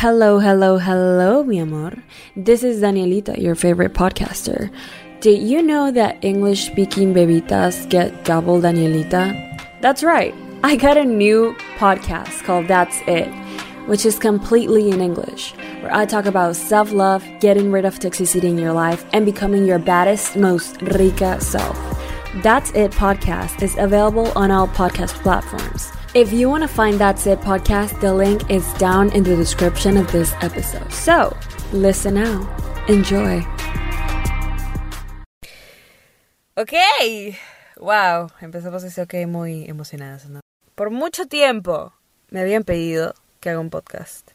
Hello, 0.00 0.38
hello, 0.38 0.78
hello, 0.78 1.44
mi 1.44 1.58
amor. 1.58 1.92
This 2.34 2.62
is 2.62 2.80
Danielita, 2.80 3.36
your 3.36 3.54
favorite 3.54 3.92
podcaster. 3.92 4.70
Did 5.20 5.42
you 5.42 5.60
know 5.62 5.90
that 5.90 6.24
English 6.24 6.64
speaking 6.64 7.12
bebitas 7.12 7.86
get 7.90 8.24
double 8.24 8.62
Danielita? 8.62 9.28
That's 9.82 10.02
right. 10.02 10.34
I 10.64 10.76
got 10.76 10.96
a 10.96 11.04
new 11.04 11.54
podcast 11.76 12.42
called 12.44 12.66
That's 12.66 13.02
It, 13.06 13.28
which 13.88 14.06
is 14.06 14.18
completely 14.18 14.88
in 14.88 15.02
English, 15.02 15.52
where 15.82 15.94
I 15.94 16.06
talk 16.06 16.24
about 16.24 16.56
self 16.56 16.92
love, 16.92 17.22
getting 17.38 17.70
rid 17.70 17.84
of 17.84 17.98
toxicity 17.98 18.48
in 18.48 18.56
your 18.56 18.72
life, 18.72 19.04
and 19.12 19.26
becoming 19.26 19.66
your 19.66 19.78
baddest, 19.78 20.34
most 20.34 20.80
rica 20.80 21.38
self. 21.42 21.76
That's 22.42 22.70
It 22.70 22.92
podcast 22.92 23.62
is 23.62 23.76
available 23.76 24.32
on 24.34 24.50
all 24.50 24.66
podcast 24.66 25.12
platforms. 25.20 25.92
If 26.12 26.32
you 26.32 26.50
want 26.50 26.64
to 26.64 26.68
find 26.68 26.98
That's 26.98 27.24
It 27.24 27.38
podcast, 27.38 28.00
the 28.00 28.12
link 28.12 28.50
is 28.50 28.66
down 28.78 29.12
in 29.12 29.22
the 29.22 29.36
description 29.36 29.96
of 29.96 30.10
this 30.10 30.34
episode. 30.42 30.90
So, 30.90 31.36
listen 31.72 32.14
now. 32.14 32.48
Enjoy. 32.88 33.46
Ok, 36.56 36.74
wow, 37.76 38.28
empezamos 38.40 38.82
ese 38.82 39.00
ok 39.02 39.28
muy 39.28 39.66
emocionadas, 39.66 40.28
¿no? 40.28 40.40
Por 40.74 40.90
mucho 40.90 41.26
tiempo 41.26 41.92
me 42.30 42.40
habían 42.40 42.64
pedido 42.64 43.14
que 43.38 43.50
haga 43.50 43.60
un 43.60 43.70
podcast. 43.70 44.32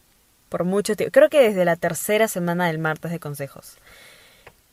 Por 0.48 0.64
mucho 0.64 0.96
tiempo, 0.96 1.12
creo 1.12 1.30
que 1.30 1.42
desde 1.42 1.66
la 1.66 1.76
tercera 1.76 2.30
semana 2.30 2.68
del 2.68 2.80
martes 2.80 3.12
de 3.12 3.20
consejos. 3.20 3.78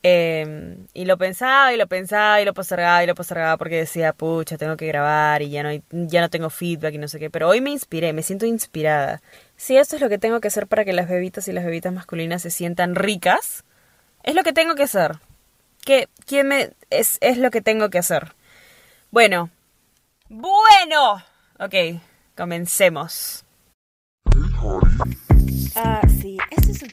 Eh, 0.05 0.75
y 0.93 1.05
lo 1.05 1.17
pensaba 1.17 1.73
y 1.73 1.77
lo 1.77 1.87
pensaba 1.87 2.41
y 2.41 2.45
lo 2.45 2.53
postergaba 2.53 3.03
y 3.03 3.07
lo 3.07 3.15
postergaba 3.15 3.57
porque 3.57 3.77
decía, 3.77 4.11
pucha, 4.11 4.57
tengo 4.57 4.75
que 4.75 4.85
grabar 4.85 5.41
y 5.41 5.49
ya 5.49 5.63
no, 5.63 5.69
ya 5.91 6.19
no 6.19 6.29
tengo 6.29 6.49
feedback 6.49 6.93
y 6.93 6.97
no 6.97 7.07
sé 7.07 7.19
qué. 7.19 7.29
Pero 7.29 7.47
hoy 7.47 7.61
me 7.61 7.71
inspiré, 7.71 8.11
me 8.11 8.21
siento 8.21 8.45
inspirada. 8.45 9.21
Si 9.55 9.77
esto 9.77 9.95
es 9.95 10.01
lo 10.01 10.09
que 10.09 10.17
tengo 10.17 10.41
que 10.41 10.49
hacer 10.49 10.67
para 10.67 10.83
que 10.83 10.91
las 10.91 11.07
bebitas 11.07 11.47
y 11.47 11.53
las 11.53 11.63
bebitas 11.63 11.93
masculinas 11.93 12.41
se 12.41 12.51
sientan 12.51 12.95
ricas, 12.95 13.63
es 14.23 14.35
lo 14.35 14.43
que 14.43 14.53
tengo 14.53 14.75
que 14.75 14.83
hacer. 14.83 15.19
¿Qué, 15.85 16.09
quién 16.25 16.47
me, 16.47 16.71
es, 16.89 17.17
es 17.21 17.37
lo 17.37 17.51
que 17.51 17.61
tengo 17.61 17.89
que 17.89 17.99
hacer. 17.99 18.33
Bueno, 19.11 19.49
bueno. 20.29 21.23
Ok, 21.59 22.01
comencemos. 22.35 23.45
Ah, 25.75 26.01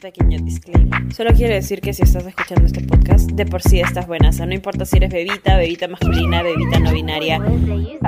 pequeño 0.01 0.39
disclaimer. 0.43 1.13
Solo 1.13 1.31
quiero 1.31 1.53
decir 1.53 1.79
que 1.79 1.93
si 1.93 2.01
estás 2.01 2.25
escuchando 2.25 2.65
este 2.65 2.81
podcast, 2.81 3.29
de 3.31 3.45
por 3.45 3.61
sí 3.61 3.79
estás 3.79 4.07
buena. 4.07 4.29
O 4.29 4.33
sea, 4.33 4.47
no 4.47 4.53
importa 4.53 4.83
si 4.83 4.97
eres 4.97 5.13
bebita, 5.13 5.55
bebita 5.55 5.87
masculina, 5.87 6.41
bebita 6.41 6.79
no 6.79 6.91
binaria. 6.91 7.39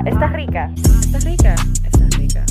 Estás 0.06 0.34
rica. 0.34 0.72
Estás 0.76 1.24
rica. 1.24 1.56
Estás 1.86 2.18
rica. 2.18 2.46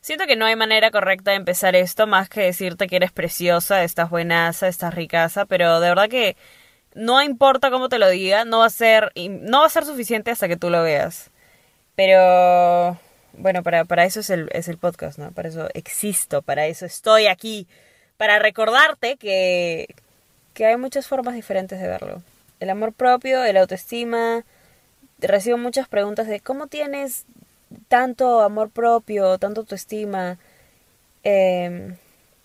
Siento 0.00 0.26
que 0.26 0.36
no 0.36 0.44
hay 0.44 0.54
manera 0.54 0.90
correcta 0.90 1.30
de 1.30 1.38
empezar 1.38 1.74
esto 1.74 2.06
más 2.06 2.28
que 2.28 2.42
decirte 2.42 2.86
que 2.86 2.96
eres 2.96 3.10
preciosa, 3.10 3.82
estás 3.82 4.10
buenaza, 4.10 4.68
estás 4.68 4.94
ricaza, 4.94 5.46
pero 5.46 5.80
de 5.80 5.88
verdad 5.88 6.10
que 6.10 6.36
no 6.94 7.22
importa 7.22 7.70
cómo 7.70 7.88
te 7.88 7.98
lo 7.98 8.08
diga, 8.08 8.44
no 8.44 8.60
va 8.60 8.66
a 8.66 8.70
ser 8.70 9.12
no 9.16 9.60
va 9.60 9.66
a 9.66 9.70
ser 9.70 9.84
suficiente 9.84 10.30
hasta 10.30 10.48
que 10.48 10.56
tú 10.56 10.70
lo 10.70 10.82
veas. 10.82 11.30
Pero 11.96 12.98
bueno, 13.36 13.62
para, 13.62 13.84
para 13.84 14.04
eso 14.04 14.20
es 14.20 14.30
el, 14.30 14.48
es 14.52 14.68
el 14.68 14.78
podcast, 14.78 15.18
¿no? 15.18 15.32
Para 15.32 15.48
eso 15.48 15.68
existo, 15.74 16.42
para 16.42 16.66
eso 16.66 16.86
estoy 16.86 17.26
aquí, 17.26 17.66
para 18.16 18.38
recordarte 18.38 19.16
que, 19.16 19.94
que 20.54 20.66
hay 20.66 20.76
muchas 20.76 21.06
formas 21.06 21.34
diferentes 21.34 21.80
de 21.80 21.88
verlo. 21.88 22.22
El 22.60 22.70
amor 22.70 22.92
propio, 22.92 23.44
el 23.44 23.56
autoestima. 23.56 24.44
Recibo 25.18 25.58
muchas 25.58 25.88
preguntas 25.88 26.26
de 26.26 26.40
cómo 26.40 26.66
tienes 26.66 27.24
tanto 27.88 28.40
amor 28.40 28.70
propio, 28.70 29.38
tanto 29.38 29.62
autoestima. 29.62 30.38
Eh, 31.24 31.94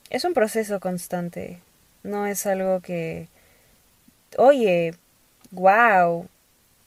es 0.09 0.24
un 0.24 0.34
proceso 0.34 0.80
constante. 0.80 1.59
No 2.04 2.26
es 2.26 2.46
algo 2.46 2.82
que, 2.82 3.28
oye, 4.38 4.95
wow, 5.51 6.28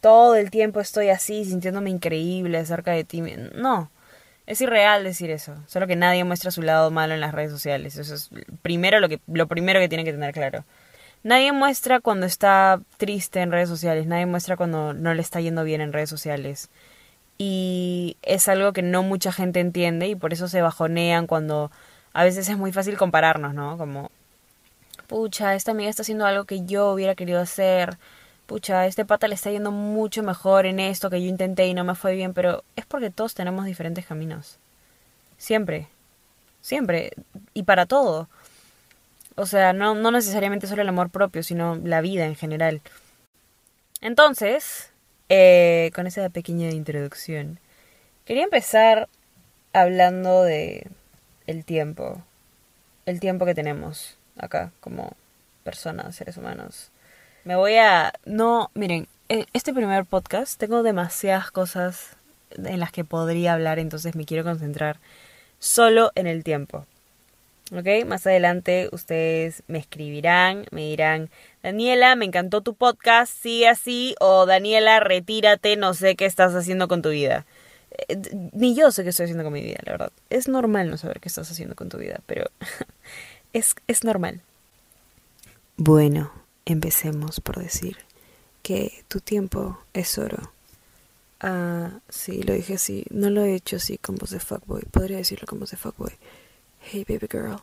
todo 0.00 0.34
el 0.36 0.50
tiempo 0.50 0.80
estoy 0.80 1.10
así, 1.10 1.44
sintiéndome 1.44 1.91
increíble 1.91 2.58
acerca 2.58 2.92
de 2.92 3.04
ti. 3.04 3.22
No, 3.54 3.91
es 4.47 4.60
irreal 4.60 5.04
decir 5.04 5.30
eso. 5.30 5.56
Solo 5.66 5.86
que 5.86 5.97
nadie 5.97 6.25
muestra 6.25 6.50
su 6.50 6.62
lado 6.62 6.91
malo 6.91 7.14
en 7.14 7.20
las 7.20 7.32
redes 7.32 7.50
sociales. 7.50 7.97
Eso 7.97 8.14
es 8.14 8.30
primero 8.62 9.00
lo, 9.00 9.08
que, 9.08 9.20
lo 9.26 9.47
primero 9.47 9.80
que 9.80 9.88
tiene 9.88 10.04
que 10.04 10.12
tener 10.12 10.32
claro. 10.32 10.64
Nadie 11.25 11.53
muestra 11.53 12.00
cuando 12.00 12.26
está 12.26 12.80
triste 12.97 13.41
en 13.41 13.53
redes 13.53 13.69
sociales, 13.69 14.06
nadie 14.06 14.26
muestra 14.26 14.56
cuando 14.56 14.92
no 14.92 15.14
le 15.14 15.22
está 15.22 15.41
yendo 15.41 15.62
bien 15.62 15.80
en 15.80 15.92
redes 15.92 16.10
sociales. 16.10 16.69
Y 17.38 18.16
es 18.22 18.48
algo 18.48 18.72
que 18.72 18.82
no 18.82 19.03
mucha 19.03 19.32
gente 19.32 19.60
entiende 19.60 20.09
y 20.09 20.14
por 20.16 20.32
eso 20.32 20.48
se 20.48 20.62
bajonean 20.62 21.26
cuando 21.26 21.70
a 22.12 22.24
veces 22.24 22.48
es 22.48 22.59
muy 22.59 22.72
fácil 22.72 22.97
compararnos, 22.97 23.54
¿no? 23.54 23.78
Como, 23.78 24.10
pucha, 25.07 25.55
esta 25.55 25.73
amiga 25.73 25.91
está 25.91 26.03
haciendo 26.03 26.27
algo 26.27 26.45
que 26.45 26.65
yo 26.65 26.93
hubiera 26.93 27.15
querido 27.15 27.41
hacer, 27.41 27.99
pucha, 28.47 28.87
este 28.87 29.05
pata 29.05 29.29
le 29.29 29.35
está 29.35 29.51
yendo 29.51 29.71
mucho 29.71 30.23
mejor 30.23 30.67
en 30.67 30.81
esto 30.81 31.11
que 31.11 31.23
yo 31.23 31.29
intenté 31.29 31.67
y 31.67 31.75
no 31.75 31.85
me 31.85 31.95
fue 31.95 32.15
bien, 32.15 32.35
pero 32.35 32.65
es 32.77 32.87
porque 32.87 33.11
todos 33.11 33.35
tenemos 33.35 33.65
diferentes 33.65 34.07
caminos. 34.07 34.59
Siempre, 35.39 35.89
siempre, 36.61 37.13
y 37.55 37.65
para 37.65 37.87
todo. 37.87 38.29
O 39.37 39.47
sea, 39.47 39.73
no, 39.73 39.95
no 39.95 40.11
necesariamente 40.11 40.67
solo 40.67 40.83
el 40.83 40.89
amor 40.89 41.11
propio, 41.11 41.43
sino 41.43 41.77
la 41.77 42.01
vida 42.01 42.27
en 42.27 42.37
general. 42.37 42.83
Entonces, 44.01 44.91
eh, 45.29 45.91
con 45.95 46.07
esa 46.07 46.29
pequeña 46.29 46.71
introducción, 46.71 47.59
quería 48.27 48.45
empezar 48.45 49.09
hablando 49.73 50.43
de 50.43 50.87
el 51.47 51.65
tiempo, 51.65 52.23
el 53.07 53.21
tiempo 53.21 53.47
que 53.47 53.55
tenemos 53.55 54.19
acá 54.37 54.72
como 54.81 55.16
personas, 55.65 56.16
seres 56.16 56.37
humanos. 56.37 56.91
Me 57.44 57.56
voy 57.56 57.76
a... 57.76 58.12
No, 58.25 58.70
miren, 58.75 59.09
en 59.28 59.47
este 59.53 59.72
primer 59.72 60.04
podcast 60.04 60.59
tengo 60.59 60.82
demasiadas 60.82 61.50
cosas 61.50 62.16
en 62.50 62.81
las 62.81 62.92
que 62.92 63.04
podría 63.04 63.54
hablar, 63.54 63.78
entonces 63.78 64.15
me 64.15 64.25
quiero 64.25 64.44
concentrar 64.44 64.98
solo 65.59 66.12
en 66.15 66.26
el 66.26 66.44
tiempo. 66.44 66.87
¿Ok? 67.72 68.04
Más 68.06 68.26
adelante 68.26 68.91
ustedes 68.92 69.62
me 69.66 69.78
escribirán, 69.78 70.66
me 70.71 70.82
dirán, 70.82 71.31
Daniela, 71.62 72.16
me 72.16 72.26
encantó 72.26 72.60
tu 72.60 72.75
podcast, 72.75 73.32
sí 73.32 73.65
así, 73.65 74.15
o 74.21 74.44
Daniela, 74.44 75.00
retírate, 75.00 75.76
no 75.76 75.94
sé 75.94 76.15
qué 76.15 76.26
estás 76.26 76.54
haciendo 76.54 76.87
con 76.87 77.00
tu 77.00 77.09
vida. 77.09 77.47
Eh, 78.09 78.19
ni 78.53 78.75
yo 78.75 78.91
sé 78.91 79.04
qué 79.04 79.10
estoy 79.10 79.25
haciendo 79.25 79.44
con 79.44 79.54
mi 79.54 79.62
vida, 79.62 79.78
la 79.84 79.92
verdad. 79.92 80.12
Es 80.28 80.48
normal 80.48 80.91
no 80.91 80.98
saber 80.98 81.21
qué 81.21 81.28
estás 81.28 81.50
haciendo 81.50 81.75
con 81.75 81.88
tu 81.88 81.97
vida, 81.97 82.21
pero 82.26 82.50
es, 83.53 83.75
es 83.87 84.05
normal. 84.05 84.43
Bueno, 85.77 86.33
empecemos 86.65 87.41
por 87.41 87.59
decir 87.59 87.99
que 88.63 89.05
tu 89.09 89.21
tiempo 89.21 89.79
es 89.93 90.19
oro. 90.19 90.53
Ah, 91.41 91.99
sí, 92.09 92.43
lo 92.43 92.55
dije 92.55 92.75
así. 92.75 93.05
No 93.11 93.31
lo 93.31 93.43
he 93.43 93.55
hecho 93.55 93.77
así 93.77 93.99
con 93.99 94.17
voz 94.17 94.31
de 94.31 94.39
fuckboy. 94.39 94.83
Podría 94.91 95.17
decirlo 95.17 95.47
con 95.47 95.59
voz 95.59 95.73
de 95.73 95.77
fuckboy. 95.77 96.13
Hey, 96.81 97.05
baby 97.09 97.27
girl. 97.31 97.61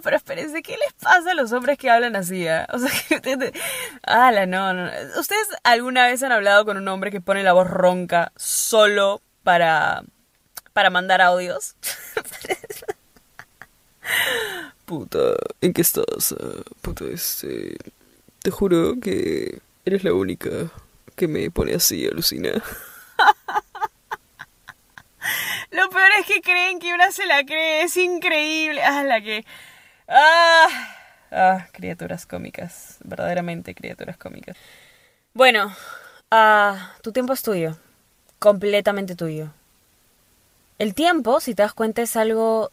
Pero 0.00 0.16
espérense, 0.16 0.62
¿qué 0.62 0.76
les 0.76 0.92
pasa 0.94 1.30
a 1.32 1.34
los 1.34 1.52
hombres 1.52 1.78
que 1.78 1.90
hablan 1.90 2.16
así? 2.16 2.46
eh? 2.46 2.66
O 2.72 2.78
sea, 2.78 2.90
que... 3.20 3.52
No, 4.46 4.72
no. 4.72 4.90
¿Ustedes 5.18 5.48
alguna 5.64 6.06
vez 6.06 6.22
han 6.22 6.32
hablado 6.32 6.64
con 6.64 6.76
un 6.76 6.88
hombre 6.88 7.10
que 7.10 7.20
pone 7.20 7.42
la 7.42 7.52
voz 7.52 7.68
ronca 7.68 8.32
solo 8.36 9.20
para, 9.42 10.02
para 10.72 10.90
mandar 10.90 11.20
audios? 11.20 11.76
Puta, 14.84 15.34
¿en 15.60 15.72
qué 15.72 15.82
estás? 15.82 16.32
Ah, 16.38 16.62
Puta, 16.80 17.04
este... 17.06 17.76
Te 18.42 18.50
juro 18.52 18.94
que 19.02 19.58
eres 19.84 20.04
la 20.04 20.12
única 20.12 20.48
que 21.16 21.26
me 21.26 21.50
pone 21.50 21.74
así, 21.74 22.06
alucina. 22.06 22.50
Lo 25.70 25.90
peor 25.90 26.10
es 26.20 26.26
que 26.26 26.40
creen 26.40 26.78
que 26.78 26.94
una 26.94 27.10
se 27.10 27.26
la 27.26 27.44
cree, 27.44 27.82
es 27.82 27.96
increíble. 27.96 28.82
Ah, 28.82 29.02
la 29.02 29.20
que. 29.20 29.44
Ah, 30.08 30.68
ah, 31.32 31.66
criaturas 31.72 32.26
cómicas, 32.26 32.98
verdaderamente 33.04 33.74
criaturas 33.74 34.16
cómicas. 34.16 34.56
Bueno, 35.34 35.74
ah, 36.30 36.94
tu 37.02 37.12
tiempo 37.12 37.32
es 37.32 37.42
tuyo, 37.42 37.76
completamente 38.38 39.16
tuyo. 39.16 39.52
El 40.78 40.94
tiempo, 40.94 41.40
si 41.40 41.54
te 41.54 41.62
das 41.62 41.72
cuenta, 41.72 42.02
es 42.02 42.16
algo 42.16 42.70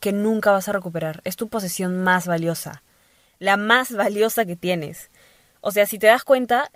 que 0.00 0.12
nunca 0.12 0.50
vas 0.52 0.68
a 0.68 0.72
recuperar. 0.72 1.20
Es 1.24 1.36
tu 1.36 1.48
posesión 1.48 2.02
más 2.02 2.26
valiosa, 2.26 2.82
la 3.38 3.56
más 3.56 3.92
valiosa 3.92 4.44
que 4.44 4.56
tienes. 4.56 5.10
O 5.60 5.70
sea, 5.70 5.86
si 5.86 5.98
te 5.98 6.08
das 6.08 6.24
cuenta, 6.24 6.70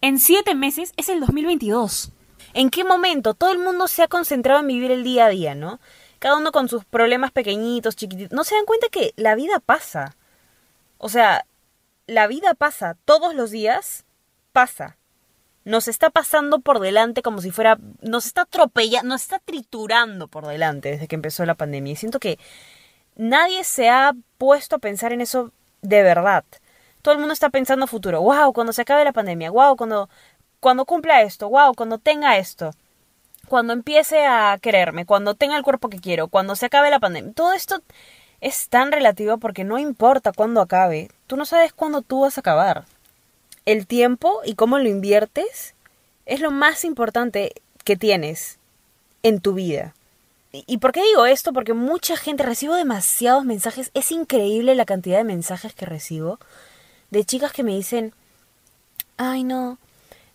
en 0.00 0.18
siete 0.18 0.54
meses 0.54 0.92
es 0.96 1.08
el 1.08 1.20
2022. 1.20 2.12
¿En 2.54 2.70
qué 2.70 2.84
momento 2.84 3.34
todo 3.34 3.52
el 3.52 3.58
mundo 3.58 3.88
se 3.88 4.02
ha 4.02 4.08
concentrado 4.08 4.60
en 4.60 4.66
vivir 4.66 4.90
el 4.90 5.04
día 5.04 5.26
a 5.26 5.30
día, 5.30 5.54
no? 5.54 5.80
Cada 6.18 6.36
uno 6.36 6.52
con 6.52 6.68
sus 6.68 6.84
problemas 6.84 7.32
pequeñitos, 7.32 7.96
chiquititos. 7.96 8.34
No 8.34 8.44
se 8.44 8.54
dan 8.54 8.64
cuenta 8.64 8.88
que 8.90 9.12
la 9.16 9.34
vida 9.34 9.60
pasa. 9.60 10.16
O 10.98 11.08
sea, 11.08 11.46
la 12.06 12.26
vida 12.26 12.54
pasa 12.54 12.96
todos 13.04 13.34
los 13.34 13.50
días, 13.50 14.04
pasa. 14.52 14.96
Nos 15.64 15.88
está 15.88 16.10
pasando 16.10 16.60
por 16.60 16.78
delante 16.78 17.22
como 17.22 17.40
si 17.40 17.50
fuera, 17.50 17.78
nos 18.00 18.26
está 18.26 18.42
atropellando, 18.42 19.08
nos 19.08 19.22
está 19.22 19.40
triturando 19.40 20.28
por 20.28 20.46
delante 20.46 20.90
desde 20.90 21.08
que 21.08 21.16
empezó 21.16 21.44
la 21.44 21.56
pandemia. 21.56 21.92
Y 21.92 21.96
siento 21.96 22.20
que 22.20 22.38
nadie 23.16 23.64
se 23.64 23.88
ha 23.88 24.12
puesto 24.38 24.76
a 24.76 24.78
pensar 24.78 25.12
en 25.12 25.20
eso 25.20 25.52
de 25.82 26.02
verdad. 26.02 26.44
Todo 27.02 27.14
el 27.14 27.20
mundo 27.20 27.34
está 27.34 27.50
pensando 27.50 27.86
futuro. 27.86 28.20
Wow, 28.22 28.52
cuando 28.52 28.72
se 28.72 28.82
acabe 28.82 29.04
la 29.04 29.12
pandemia. 29.12 29.50
Wow, 29.50 29.76
cuando, 29.76 30.08
cuando 30.60 30.84
cumpla 30.84 31.22
esto. 31.22 31.48
Wow, 31.48 31.74
cuando 31.74 31.98
tenga 31.98 32.38
esto. 32.38 32.70
Cuando 33.48 33.72
empiece 33.72 34.26
a 34.26 34.58
quererme. 34.60 35.06
Cuando 35.06 35.34
tenga 35.34 35.56
el 35.56 35.62
cuerpo 35.62 35.88
que 35.88 36.00
quiero. 36.00 36.28
Cuando 36.28 36.56
se 36.56 36.66
acabe 36.66 36.90
la 36.90 37.00
pandemia. 37.00 37.32
Todo 37.32 37.52
esto 37.52 37.82
es 38.40 38.68
tan 38.68 38.92
relativo 38.92 39.38
porque 39.38 39.64
no 39.64 39.78
importa 39.78 40.32
cuándo 40.32 40.60
acabe. 40.60 41.10
Tú 41.26 41.36
no 41.36 41.44
sabes 41.46 41.72
cuándo 41.72 42.02
tú 42.02 42.20
vas 42.20 42.36
a 42.36 42.40
acabar. 42.40 42.84
El 43.64 43.86
tiempo 43.86 44.40
y 44.44 44.54
cómo 44.54 44.78
lo 44.78 44.88
inviertes 44.88 45.74
es 46.26 46.40
lo 46.40 46.50
más 46.50 46.84
importante 46.84 47.52
que 47.84 47.96
tienes 47.96 48.58
en 49.22 49.40
tu 49.40 49.54
vida. 49.54 49.94
¿Y 50.52 50.78
por 50.78 50.92
qué 50.92 51.02
digo 51.02 51.26
esto? 51.26 51.52
Porque 51.52 51.74
mucha 51.74 52.16
gente, 52.16 52.42
recibo 52.42 52.74
demasiados 52.74 53.44
mensajes, 53.44 53.90
es 53.94 54.10
increíble 54.12 54.74
la 54.74 54.84
cantidad 54.84 55.18
de 55.18 55.24
mensajes 55.24 55.74
que 55.74 55.86
recibo 55.86 56.38
de 57.10 57.24
chicas 57.24 57.52
que 57.52 57.62
me 57.62 57.74
dicen, 57.74 58.14
ay 59.16 59.44
no, 59.44 59.78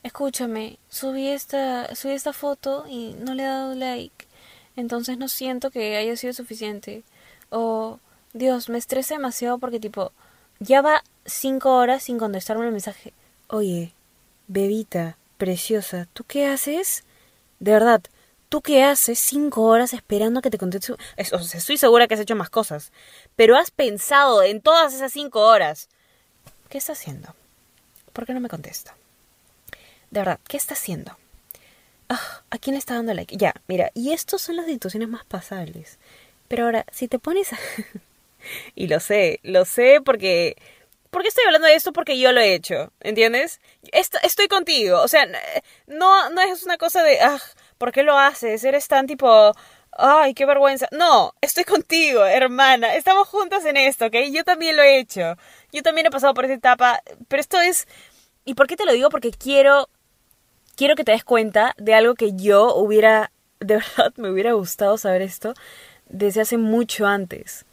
escúchame, 0.04 0.80
subí 0.90 1.28
esta, 1.28 1.96
subí 1.96 2.14
esta 2.14 2.34
foto 2.34 2.86
y 2.88 3.14
no 3.20 3.34
le 3.34 3.44
he 3.44 3.48
dado 3.48 3.76
like, 3.76 4.28
entonces 4.76 5.18
no 5.18 5.28
siento 5.28 5.72
que 5.72 5.98
haya 5.98 6.16
sido 6.16 6.34
suficiente. 6.34 7.04
O, 7.50 8.00
Dios, 8.34 8.70
me 8.70 8.78
estresa 8.78 9.16
demasiado 9.16 9.58
porque 9.58 9.80
tipo, 9.80 10.12
ya 10.60 10.82
va 10.82 11.04
cinco 11.26 11.76
horas 11.76 12.04
sin 12.04 12.18
contestarme 12.18 12.66
el 12.66 12.72
mensaje. 12.72 13.14
Oye, 13.48 13.94
bebita, 14.48 15.18
preciosa, 15.38 16.08
¿tú 16.14 16.24
qué 16.24 16.48
haces? 16.48 17.04
De 17.60 17.72
verdad, 17.72 18.02
¿tú 18.50 18.62
qué 18.62 18.84
haces 18.84 19.20
cinco 19.20 19.64
horas 19.64 19.94
esperando 19.94 20.40
a 20.40 20.42
que 20.42 20.50
te 20.50 20.58
conteste? 20.58 20.94
O 21.34 21.40
sea, 21.40 21.60
estoy 21.60 21.78
segura 21.78 22.08
que 22.08 22.16
has 22.16 22.20
hecho 22.20 22.36
más 22.36 22.50
cosas, 22.50 22.92
pero 23.36 23.58
has 23.58 23.72
pensado 23.72 24.42
en 24.44 24.62
todas 24.62 24.94
esas 24.94 25.12
cinco 25.14 25.42
horas. 25.42 25.90
¿Qué 26.70 26.78
está 26.78 26.94
haciendo? 26.94 27.36
¿Por 28.14 28.26
qué 28.26 28.34
no 28.34 28.40
me 28.40 28.50
contesta? 28.50 28.96
De 30.12 30.20
verdad, 30.20 30.40
¿qué 30.48 30.58
está 30.58 30.74
haciendo? 30.74 31.18
Ah, 32.10 32.44
¿A 32.50 32.58
quién 32.58 32.74
le 32.74 32.80
está 32.80 32.96
dando 32.96 33.14
like? 33.14 33.36
Ya, 33.38 33.54
mira, 33.68 33.92
y 33.94 34.12
estas 34.12 34.42
son 34.42 34.58
las 34.58 34.66
situaciones 34.66 35.08
más 35.08 35.24
pasables. 35.24 35.98
Pero 36.50 36.66
ahora, 36.66 36.86
si 36.92 37.08
te 37.08 37.20
pones 37.20 37.54
a... 37.54 37.58
y 38.76 38.88
lo 38.88 39.00
sé, 39.00 39.40
lo 39.44 39.64
sé 39.66 40.02
porque... 40.04 40.58
¿Por 41.10 41.22
qué 41.22 41.30
estoy 41.30 41.46
hablando 41.46 41.68
de 41.68 41.76
esto? 41.76 41.94
Porque 41.94 42.20
yo 42.20 42.32
lo 42.32 42.40
he 42.40 42.54
hecho, 42.54 42.92
¿entiendes? 43.02 43.60
estoy 44.24 44.48
contigo, 44.48 45.02
o 45.02 45.10
sea, 45.10 45.26
no, 45.88 46.30
no 46.30 46.42
es 46.42 46.64
una 46.64 46.78
cosa 46.78 47.04
de, 47.04 47.20
ah, 47.20 47.38
¿por 47.78 47.92
qué 47.92 48.04
lo 48.04 48.18
haces? 48.18 48.64
Eres 48.64 48.88
tan 48.88 49.08
tipo, 49.08 49.54
ay, 49.92 50.34
qué 50.34 50.46
vergüenza. 50.46 50.88
No, 50.92 51.34
estoy 51.42 51.66
contigo, 51.66 52.26
hermana, 52.26 52.96
estamos 52.96 53.28
juntas 53.28 53.66
en 53.66 53.76
esto, 53.76 54.06
¿ok? 54.06 54.16
Yo 54.32 54.46
también 54.46 54.78
lo 54.78 54.84
he 54.84 55.00
hecho, 55.00 55.36
yo 55.74 55.84
también 55.84 56.08
he 56.08 56.12
pasado 56.12 56.34
por 56.34 56.46
esa 56.46 56.54
etapa, 56.54 57.02
pero 57.28 57.42
esto 57.42 57.60
es... 57.60 57.88
¿Y 58.46 58.56
por 58.56 58.68
qué 58.68 58.76
te 58.76 58.86
lo 58.86 58.94
digo? 58.94 59.10
Porque 59.10 59.32
quiero, 59.32 59.90
quiero 60.76 60.96
que 60.96 61.04
te 61.04 61.12
des 61.12 61.24
cuenta 61.24 61.76
de 61.78 61.94
algo 61.94 62.16
que 62.16 62.34
yo 62.34 62.76
hubiera, 62.76 63.32
de 63.60 63.76
verdad, 63.76 64.14
me 64.18 64.30
hubiera 64.30 64.54
gustado 64.54 64.98
saber 64.98 65.22
esto 65.22 65.54
desde 66.10 66.42
hace 66.42 66.58
mucho 66.58 67.08
antes. 67.08 67.66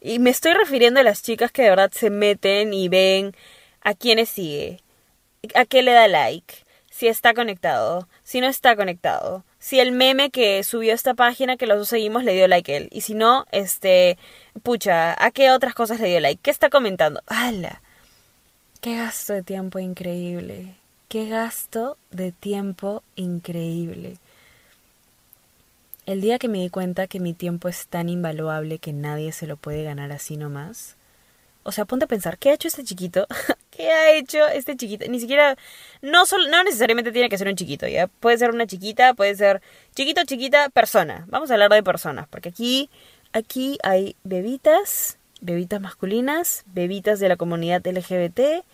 Y 0.00 0.18
me 0.18 0.30
estoy 0.30 0.52
refiriendo 0.52 1.00
a 1.00 1.02
las 1.02 1.22
chicas 1.22 1.50
que 1.50 1.62
de 1.62 1.70
verdad 1.70 1.90
se 1.92 2.10
meten 2.10 2.74
y 2.74 2.88
ven 2.88 3.34
a 3.80 3.94
quiénes 3.94 4.28
sigue, 4.28 4.82
a 5.54 5.64
qué 5.64 5.82
le 5.82 5.92
da 5.92 6.08
like, 6.08 6.56
si 6.90 7.08
está 7.08 7.32
conectado, 7.34 8.08
si 8.22 8.40
no 8.40 8.46
está 8.46 8.76
conectado, 8.76 9.44
si 9.58 9.80
el 9.80 9.92
meme 9.92 10.30
que 10.30 10.62
subió 10.62 10.92
esta 10.92 11.14
página 11.14 11.56
que 11.56 11.66
los 11.66 11.88
seguimos 11.88 12.22
le 12.22 12.34
dio 12.34 12.46
like 12.48 12.76
él, 12.76 12.88
y 12.92 13.00
si 13.00 13.14
no, 13.14 13.46
este, 13.50 14.18
pucha, 14.62 15.16
a 15.18 15.30
qué 15.30 15.50
otras 15.50 15.74
cosas 15.74 16.00
le 16.00 16.08
dio 16.08 16.20
like, 16.20 16.40
qué 16.42 16.50
está 16.50 16.68
comentando. 16.68 17.22
¡Hala! 17.26 17.82
¡Qué 18.80 18.96
gasto 18.96 19.32
de 19.32 19.42
tiempo 19.42 19.78
increíble! 19.78 20.83
¡Qué 21.14 21.28
gasto 21.28 21.96
de 22.10 22.32
tiempo 22.32 23.04
increíble! 23.14 24.16
El 26.06 26.20
día 26.20 26.40
que 26.40 26.48
me 26.48 26.58
di 26.58 26.70
cuenta 26.70 27.06
que 27.06 27.20
mi 27.20 27.34
tiempo 27.34 27.68
es 27.68 27.86
tan 27.86 28.08
invaluable 28.08 28.80
que 28.80 28.92
nadie 28.92 29.30
se 29.30 29.46
lo 29.46 29.56
puede 29.56 29.84
ganar 29.84 30.10
así 30.10 30.36
nomás. 30.36 30.96
O 31.62 31.70
sea, 31.70 31.84
ponte 31.84 32.06
a 32.06 32.08
pensar, 32.08 32.36
¿qué 32.36 32.50
ha 32.50 32.54
hecho 32.54 32.66
este 32.66 32.82
chiquito? 32.82 33.28
¿Qué 33.70 33.92
ha 33.92 34.10
hecho 34.10 34.44
este 34.48 34.76
chiquito? 34.76 35.04
Ni 35.08 35.20
siquiera, 35.20 35.56
no, 36.02 36.26
solo, 36.26 36.48
no 36.48 36.64
necesariamente 36.64 37.12
tiene 37.12 37.28
que 37.28 37.38
ser 37.38 37.46
un 37.46 37.54
chiquito, 37.54 37.86
¿ya? 37.86 38.08
Puede 38.08 38.38
ser 38.38 38.50
una 38.50 38.66
chiquita, 38.66 39.14
puede 39.14 39.36
ser 39.36 39.62
chiquito, 39.94 40.24
chiquita, 40.24 40.68
persona. 40.68 41.26
Vamos 41.28 41.48
a 41.48 41.54
hablar 41.54 41.70
de 41.70 41.84
personas, 41.84 42.26
porque 42.26 42.48
aquí, 42.48 42.90
aquí 43.32 43.78
hay 43.84 44.16
bebitas, 44.24 45.18
bebitas 45.40 45.80
masculinas, 45.80 46.64
bebitas 46.66 47.20
de 47.20 47.28
la 47.28 47.36
comunidad 47.36 47.86
LGBT, 47.86 48.64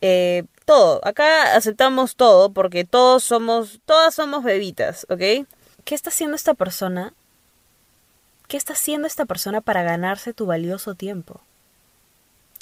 eh, 0.00 0.42
todo. 0.64 1.00
Acá 1.04 1.56
aceptamos 1.56 2.16
todo 2.16 2.52
porque 2.52 2.84
todos 2.84 3.24
somos, 3.24 3.80
todas 3.86 4.14
somos 4.14 4.42
bebitas, 4.44 5.06
¿ok? 5.10 5.46
¿qué 5.84 5.94
está 5.94 6.10
haciendo 6.10 6.36
esta 6.36 6.54
persona? 6.54 7.12
¿Qué 8.48 8.56
está 8.56 8.72
haciendo 8.72 9.06
esta 9.06 9.24
persona 9.24 9.60
para 9.60 9.82
ganarse 9.82 10.34
tu 10.34 10.46
valioso 10.46 10.94
tiempo? 10.94 11.40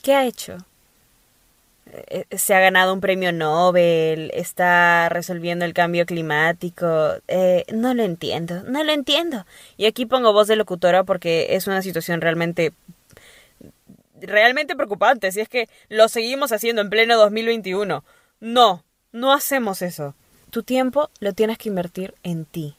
¿Qué 0.02 0.14
ha 0.14 0.26
hecho? 0.26 0.58
Eh, 1.86 2.26
eh, 2.30 2.38
se 2.38 2.54
ha 2.54 2.60
ganado 2.60 2.94
un 2.94 3.00
premio 3.00 3.32
Nobel, 3.32 4.30
está 4.34 5.08
resolviendo 5.08 5.64
el 5.64 5.74
cambio 5.74 6.06
climático. 6.06 7.14
Eh, 7.28 7.64
no 7.72 7.94
lo 7.94 8.02
entiendo, 8.02 8.62
no 8.64 8.84
lo 8.84 8.92
entiendo. 8.92 9.44
Y 9.76 9.86
aquí 9.86 10.06
pongo 10.06 10.32
voz 10.32 10.48
de 10.48 10.56
locutora 10.56 11.04
porque 11.04 11.48
es 11.50 11.66
una 11.66 11.82
situación 11.82 12.20
realmente, 12.20 12.72
realmente 14.22 14.76
preocupante. 14.76 15.30
Si 15.32 15.40
es 15.40 15.48
que 15.48 15.68
lo 15.88 16.08
seguimos 16.08 16.52
haciendo 16.52 16.82
en 16.82 16.90
pleno 16.90 17.16
2021. 17.16 18.04
No, 18.40 18.84
no 19.12 19.32
hacemos 19.32 19.82
eso. 19.82 20.14
Tu 20.50 20.62
tiempo 20.62 21.10
lo 21.20 21.32
tienes 21.32 21.58
que 21.58 21.68
invertir 21.68 22.14
en 22.22 22.44
ti 22.44 22.76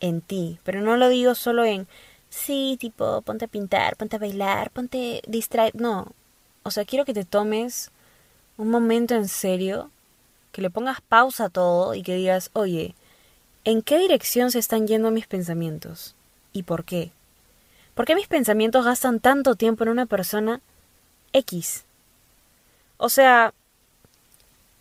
en 0.00 0.20
ti, 0.20 0.58
pero 0.64 0.80
no 0.80 0.96
lo 0.96 1.08
digo 1.08 1.34
solo 1.34 1.64
en, 1.64 1.86
sí, 2.30 2.76
tipo, 2.80 3.22
ponte 3.22 3.46
a 3.46 3.48
pintar, 3.48 3.96
ponte 3.96 4.16
a 4.16 4.18
bailar, 4.18 4.70
ponte 4.70 5.22
distraer, 5.26 5.74
no, 5.74 6.12
o 6.62 6.70
sea, 6.70 6.84
quiero 6.84 7.04
que 7.04 7.14
te 7.14 7.24
tomes 7.24 7.90
un 8.56 8.70
momento 8.70 9.14
en 9.14 9.28
serio, 9.28 9.90
que 10.52 10.62
le 10.62 10.70
pongas 10.70 11.00
pausa 11.00 11.46
a 11.46 11.50
todo 11.50 11.94
y 11.94 12.02
que 12.02 12.16
digas, 12.16 12.50
oye, 12.52 12.94
¿en 13.64 13.82
qué 13.82 13.98
dirección 13.98 14.50
se 14.50 14.58
están 14.58 14.86
yendo 14.86 15.10
mis 15.10 15.26
pensamientos? 15.26 16.14
¿Y 16.52 16.64
por 16.64 16.84
qué? 16.84 17.12
¿Por 17.98 18.06
qué 18.06 18.14
mis 18.14 18.28
pensamientos 18.28 18.84
gastan 18.84 19.18
tanto 19.18 19.56
tiempo 19.56 19.82
en 19.82 19.90
una 19.90 20.06
persona 20.06 20.60
X? 21.32 21.84
O 22.96 23.08
sea, 23.08 23.52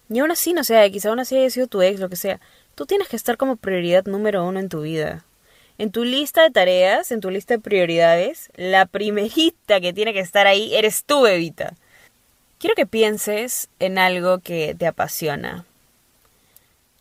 ni 0.07 0.19
aún 0.19 0.29
así 0.29 0.53
no 0.53 0.63
sea 0.63 0.85
X, 0.85 1.07
aún 1.07 1.19
así 1.19 1.35
haya 1.35 1.49
sido 1.49 1.65
tu 1.65 1.81
ex, 1.81 1.99
lo 1.99 2.09
que 2.09 2.15
sea. 2.15 2.39
Tú 2.75 2.85
tienes 2.85 3.07
que 3.07 3.15
estar 3.15 3.35
como 3.35 3.55
prioridad 3.55 4.05
número 4.05 4.45
uno 4.45 4.59
en 4.59 4.69
tu 4.69 4.81
vida. 4.81 5.25
En 5.79 5.89
tu 5.89 6.03
lista 6.03 6.43
de 6.43 6.51
tareas, 6.51 7.11
en 7.11 7.19
tu 7.19 7.31
lista 7.31 7.55
de 7.55 7.59
prioridades, 7.59 8.51
la 8.55 8.85
primerita 8.85 9.81
que 9.81 9.93
tiene 9.93 10.13
que 10.13 10.19
estar 10.19 10.45
ahí 10.45 10.75
eres 10.75 11.03
tú, 11.03 11.23
bebita. 11.23 11.73
Quiero 12.59 12.75
que 12.75 12.85
pienses 12.85 13.67
en 13.79 13.97
algo 13.97 14.41
que 14.41 14.75
te 14.77 14.85
apasiona. 14.85 15.65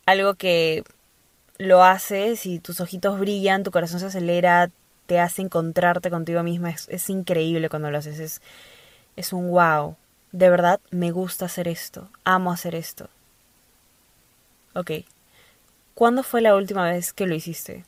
Algo 0.07 0.33
que 0.33 0.83
lo 1.59 1.83
haces 1.83 2.47
y 2.47 2.57
tus 2.57 2.81
ojitos 2.81 3.19
brillan, 3.19 3.61
tu 3.61 3.69
corazón 3.69 3.99
se 3.99 4.07
acelera, 4.07 4.71
te 5.07 5.19
hace 5.19 5.41
encontrarte 5.41 6.11
contigo 6.11 6.43
misma. 6.43 6.69
Es, 6.69 7.09
increíble 7.09 7.69
cuando 7.69 7.89
lo 7.89 7.97
haces. 7.97 8.41
Es, 9.15 9.33
un 9.33 9.49
wow. 9.49 9.95
De 10.31 10.49
verdad, 10.49 10.79
me 10.91 11.11
gusta 11.11 11.45
hacer 11.45 11.67
esto. 11.67 12.09
Amo 12.23 12.51
hacer 12.51 12.75
esto. 12.75 13.09
Ok, 14.75 14.91
¿Cuándo 15.97 16.21
fue 16.21 16.41
la 16.41 16.55
última 16.55 16.85
vez 16.85 17.11
que 17.11 17.25
lo 17.25 17.33
hiciste? 17.33 17.83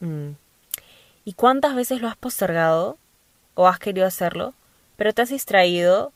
Mm. 0.00 0.30
¿Y 1.26 1.34
cuántas 1.34 1.74
veces 1.74 2.00
lo 2.00 2.08
has 2.08 2.16
postergado 2.16 2.96
o 3.52 3.68
has 3.68 3.78
querido 3.78 4.06
hacerlo, 4.06 4.54
pero 4.96 5.12
te 5.12 5.20
has 5.20 5.28
distraído, 5.28 6.14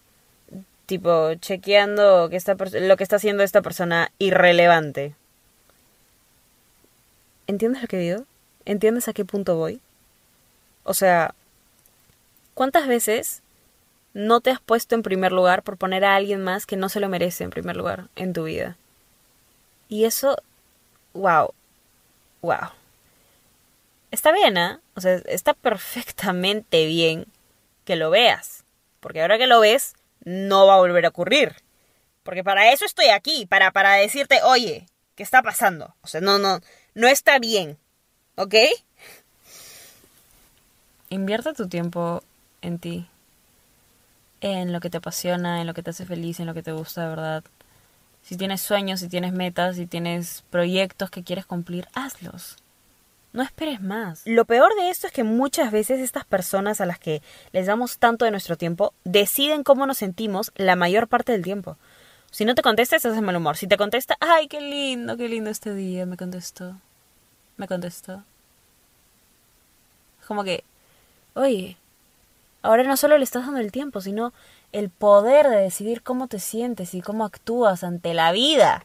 tipo 0.87 1.35
chequeando 1.35 2.31
que 2.31 2.37
esta 2.37 2.55
lo 2.55 2.97
que 2.97 3.03
está 3.03 3.17
haciendo 3.17 3.43
esta 3.43 3.61
persona 3.61 4.11
irrelevante? 4.19 5.15
¿Entiendes 7.47 7.83
lo 7.83 7.89
que 7.89 7.99
digo? 7.99 8.25
¿Entiendes 8.64 9.09
a 9.09 9.12
qué 9.12 9.25
punto 9.25 9.56
voy? 9.56 9.80
O 10.85 10.94
sea, 10.94 11.35
¿cuántas 12.54 12.87
veces 12.87 13.42
no 14.12 14.40
te 14.40 14.50
has 14.50 14.61
puesto 14.61 14.94
en 14.94 15.02
primer 15.02 15.33
lugar 15.33 15.62
por 15.62 15.76
poner 15.76 16.04
a 16.04 16.14
alguien 16.14 16.42
más 16.42 16.66
que 16.66 16.76
no 16.76 16.88
se 16.88 17.00
lo 17.00 17.09
merece 17.09 17.44
en 17.44 17.50
primer 17.50 17.76
lugar 17.76 18.09
en 18.16 18.33
tu 18.33 18.44
vida? 18.44 18.76
Y 19.88 20.04
eso, 20.04 20.37
wow, 21.12 21.52
wow. 22.40 22.71
está 24.11 24.33
bien, 24.33 24.56
¿ah? 24.56 24.80
O 24.94 25.00
sea, 25.00 25.14
está 25.26 25.54
perfectamente 25.54 26.87
bien 26.87 27.26
que 27.85 27.97
lo 27.97 28.11
veas. 28.11 28.64
Porque 29.00 29.21
ahora 29.21 29.37
que 29.37 29.47
lo 29.47 29.61
ves, 29.61 29.94
no 30.25 30.66
va 30.66 30.75
a 30.75 30.78
volver 30.78 31.04
a 31.04 31.11
ocurrir. 31.11 31.56
Porque 32.23 32.42
para 32.42 32.73
eso 32.73 32.87
estoy 32.87 33.09
aquí, 33.09 33.44
para, 33.47 33.71
para 33.71 33.92
decirte, 33.92 34.40
oye, 34.42 34.87
¿qué 35.14 35.23
está 35.23 35.42
pasando? 35.42 35.94
O 36.00 36.06
sea, 36.06 36.23
no, 36.23 36.38
no, 36.38 36.61
no 36.94 37.09
está 37.09 37.38
bien. 37.38 37.78
¿Ok? 38.37 38.55
Invierte 41.11 41.53
tu 41.55 41.69
tiempo 41.69 42.23
en 42.62 42.79
ti. 42.79 43.07
En 44.41 44.73
lo 44.73 44.81
que 44.81 44.91
te 44.91 44.99
apasiona, 44.99 45.61
en 45.61 45.67
lo 45.67 45.75
que 45.75 45.83
te 45.83 45.91
hace 45.91 46.05
feliz, 46.05 46.41
en 46.41 46.47
lo 46.47 46.55
que 46.55 46.62
te 46.62 46.73
gusta 46.73 47.03
de 47.03 47.09
verdad. 47.09 47.45
Si 48.23 48.37
tienes 48.37 48.61
sueños, 48.61 49.00
si 49.00 49.09
tienes 49.09 49.33
metas, 49.33 49.76
si 49.76 49.87
tienes 49.87 50.43
proyectos 50.50 51.11
que 51.11 51.23
quieres 51.23 51.47
cumplir, 51.47 51.87
hazlos. 51.95 52.57
No 53.33 53.43
esperes 53.43 53.81
más. 53.81 54.23
Lo 54.26 54.45
peor 54.45 54.75
de 54.76 54.91
esto 54.91 55.07
es 55.07 55.12
que 55.12 55.25
muchas 55.25 55.71
veces 55.71 56.00
estas 56.00 56.25
personas 56.25 56.81
a 56.81 56.87
las 56.87 56.99
que 56.99 57.23
les 57.53 57.67
damos 57.67 57.99
tanto 57.99 58.25
de 58.25 58.31
nuestro 58.31 58.57
tiempo 58.57 58.95
deciden 59.05 59.62
cómo 59.62 59.87
nos 59.87 59.99
sentimos 59.99 60.53
la 60.57 60.76
mayor 60.76 61.09
parte 61.09 61.33
del 61.33 61.43
tiempo. 61.43 61.76
Si 62.31 62.45
no 62.45 62.55
te 62.55 62.62
contesta, 62.62 62.97
estás 62.97 63.17
en 63.17 63.25
mal 63.25 63.37
humor. 63.37 63.57
Si 63.57 63.67
te 63.67 63.76
contesta, 63.76 64.17
ay, 64.21 64.49
qué 64.49 64.61
lindo, 64.61 65.17
qué 65.17 65.29
lindo 65.29 65.50
este 65.50 65.75
día, 65.75 66.07
me 66.07 66.17
contestó. 66.17 66.76
Me 67.56 67.68
contestó. 67.68 68.23
Es 70.20 70.26
como 70.26 70.44
que, 70.44 70.64
oye, 71.34 71.76
ahora 72.62 72.82
no 72.82 72.96
solo 72.96 73.18
le 73.18 73.25
estás 73.25 73.44
dando 73.44 73.61
el 73.61 73.73
tiempo, 73.73 74.00
sino 74.00 74.32
el 74.73 74.90
poder 74.90 75.49
de 75.49 75.58
decidir 75.58 76.02
cómo 76.02 76.26
te 76.26 76.40
sientes 76.40 76.94
y 76.94 77.00
cómo 77.00 77.25
actúas 77.25 77.84
ante 77.84 78.12
la 78.14 78.32
vida. 78.32 78.84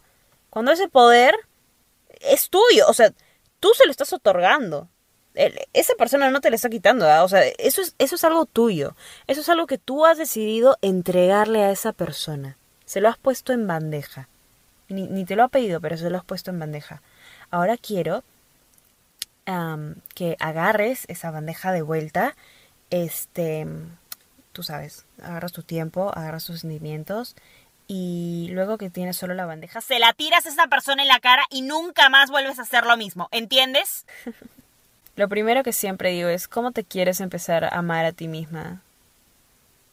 Cuando 0.49 0.71
ese 0.71 0.87
poder 0.87 1.35
es 2.21 2.49
tuyo, 2.49 2.85
o 2.87 2.93
sea, 2.93 3.11
tú 3.59 3.69
se 3.75 3.85
lo 3.85 3.91
estás 3.91 4.13
otorgando. 4.13 4.87
esa 5.33 5.93
persona 5.95 6.29
no 6.29 6.41
te 6.41 6.49
lo 6.49 6.55
está 6.57 6.69
quitando, 6.69 7.05
o 7.23 7.27
sea, 7.29 7.43
eso 7.57 7.81
es, 7.81 7.95
eso 7.97 8.15
es 8.15 8.23
algo 8.23 8.45
tuyo. 8.45 8.95
Eso 9.27 9.41
es 9.41 9.49
algo 9.49 9.65
que 9.65 9.77
tú 9.77 10.05
has 10.05 10.17
decidido 10.17 10.77
entregarle 10.81 11.63
a 11.63 11.71
esa 11.71 11.93
persona. 11.93 12.57
Se 12.85 13.01
lo 13.01 13.09
has 13.09 13.17
puesto 13.17 13.53
en 13.53 13.65
bandeja. 13.65 14.27
Ni, 14.89 15.07
ni 15.07 15.25
te 15.25 15.35
lo 15.35 15.43
ha 15.43 15.47
pedido, 15.47 15.79
pero 15.81 15.97
se 15.97 16.09
lo 16.09 16.17
has 16.17 16.25
puesto 16.25 16.51
en 16.51 16.59
bandeja. 16.59 17.01
Ahora 17.51 17.77
quiero 17.77 18.23
que 20.15 20.35
agarres 20.39 21.05
esa 21.07 21.31
bandeja 21.31 21.71
de 21.71 21.81
vuelta, 21.81 22.35
este, 22.89 23.67
tú 24.51 24.63
sabes, 24.63 25.05
agarras 25.21 25.51
tu 25.51 25.63
tiempo, 25.63 26.11
agarras 26.15 26.45
tus 26.45 26.61
sentimientos 26.61 27.35
y 27.87 28.49
luego 28.51 28.77
que 28.77 28.89
tienes 28.89 29.17
solo 29.17 29.33
la 29.33 29.45
bandeja, 29.45 29.81
se 29.81 29.99
la 29.99 30.13
tiras 30.13 30.45
a 30.45 30.49
esa 30.49 30.67
persona 30.67 31.01
en 31.01 31.07
la 31.07 31.19
cara 31.19 31.43
y 31.49 31.61
nunca 31.61 32.09
más 32.09 32.29
vuelves 32.29 32.59
a 32.59 32.63
hacer 32.63 32.85
lo 32.85 32.97
mismo, 32.97 33.29
¿entiendes? 33.31 34.05
lo 35.15 35.27
primero 35.27 35.63
que 35.63 35.73
siempre 35.73 36.11
digo 36.11 36.29
es 36.29 36.47
cómo 36.47 36.71
te 36.71 36.83
quieres 36.83 37.19
empezar 37.19 37.63
a 37.63 37.69
amar 37.69 38.05
a 38.05 38.11
ti 38.11 38.27
misma 38.27 38.81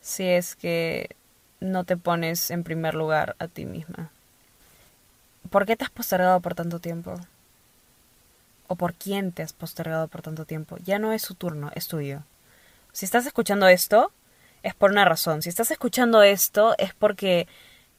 si 0.01 0.25
es 0.25 0.55
que 0.55 1.17
no 1.59 1.85
te 1.85 1.97
pones 1.97 2.51
en 2.51 2.63
primer 2.63 2.95
lugar 2.95 3.35
a 3.39 3.49
ti 3.49 3.67
misma. 3.67 4.11
¿Por 5.51 5.67
qué 5.67 5.77
te 5.77 5.85
has 5.85 5.91
postergado 5.91 6.41
por 6.41 6.55
tanto 6.55 6.79
tiempo? 6.79 7.19
¿O 8.69 8.77
por 8.77 8.95
quién 8.95 9.33
te 9.33 9.43
has 9.43 9.53
postergado 9.53 10.09
por 10.09 10.23
tanto 10.23 10.45
tiempo? 10.45 10.77
Ya 10.85 10.99
no 10.99 11.13
es 11.13 11.23
su 11.23 11.35
turno, 11.35 11.71
es 11.75 11.87
tuyo. 11.89 12.23
Si 12.93 13.05
estás 13.05 13.27
escuchando 13.27 13.69
esto, 13.69 14.13
es 14.63 14.75
por 14.75 14.91
una 14.91 15.05
razón. 15.05 15.43
Si 15.43 15.49
estás 15.49 15.71
escuchando 15.71 16.23
esto 16.23 16.75
es 16.79 16.95
porque 16.95 17.47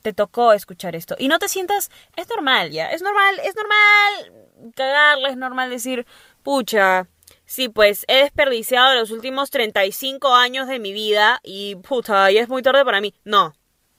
te 0.02 0.14
tocó 0.14 0.54
escuchar 0.54 0.96
esto. 0.96 1.16
Y 1.18 1.28
no 1.28 1.40
te 1.40 1.50
sientas, 1.50 1.92
es 2.16 2.30
normal 2.30 2.72
ya, 2.72 2.92
es 2.92 3.02
normal, 3.02 3.40
es 3.44 3.56
normal 3.56 4.74
cagarle, 4.76 5.30
es 5.30 5.38
normal 5.38 5.70
decir, 5.70 6.06
pucha, 6.44 7.08
sí, 7.46 7.70
pues 7.70 8.06
he 8.08 8.18
desperdiciado 8.18 8.96
los 8.96 9.12
últimos 9.12 9.50
35 9.50 10.34
años 10.34 10.68
de 10.68 10.80
mi 10.80 10.94
vida 10.94 11.40
y 11.44 11.76
puta, 11.76 12.30
ya 12.32 12.42
es 12.42 12.50
muy 12.50 12.62
tarde 12.62 12.86
para 12.86 13.02
mí. 13.02 13.14
No, 13.24 13.54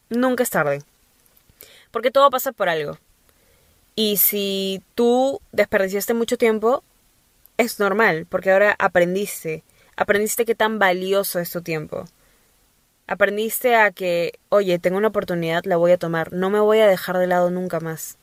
nunca 0.08 0.42
es 0.42 0.50
tarde. 0.50 0.82
Porque 1.90 2.10
todo 2.10 2.30
pasa 2.30 2.52
por 2.52 2.68
algo. 2.68 2.98
Y 3.98 4.18
si 4.18 4.80
tú 4.94 5.40
desperdiciaste 5.50 6.14
mucho 6.14 6.38
tiempo, 6.38 6.84
es 7.56 7.80
normal, 7.80 8.28
porque 8.30 8.52
ahora 8.52 8.76
aprendiste, 8.78 9.64
aprendiste 9.96 10.44
qué 10.44 10.54
tan 10.54 10.78
valioso 10.78 11.40
es 11.40 11.50
tu 11.50 11.62
tiempo. 11.62 12.04
Aprendiste 13.08 13.74
a 13.74 13.90
que, 13.90 14.38
oye, 14.50 14.78
tengo 14.78 14.98
una 14.98 15.08
oportunidad, 15.08 15.64
la 15.64 15.78
voy 15.78 15.90
a 15.90 15.98
tomar, 15.98 16.32
no 16.32 16.48
me 16.48 16.60
voy 16.60 16.78
a 16.78 16.86
dejar 16.86 17.18
de 17.18 17.26
lado 17.26 17.50
nunca 17.50 17.80
más. 17.80 18.18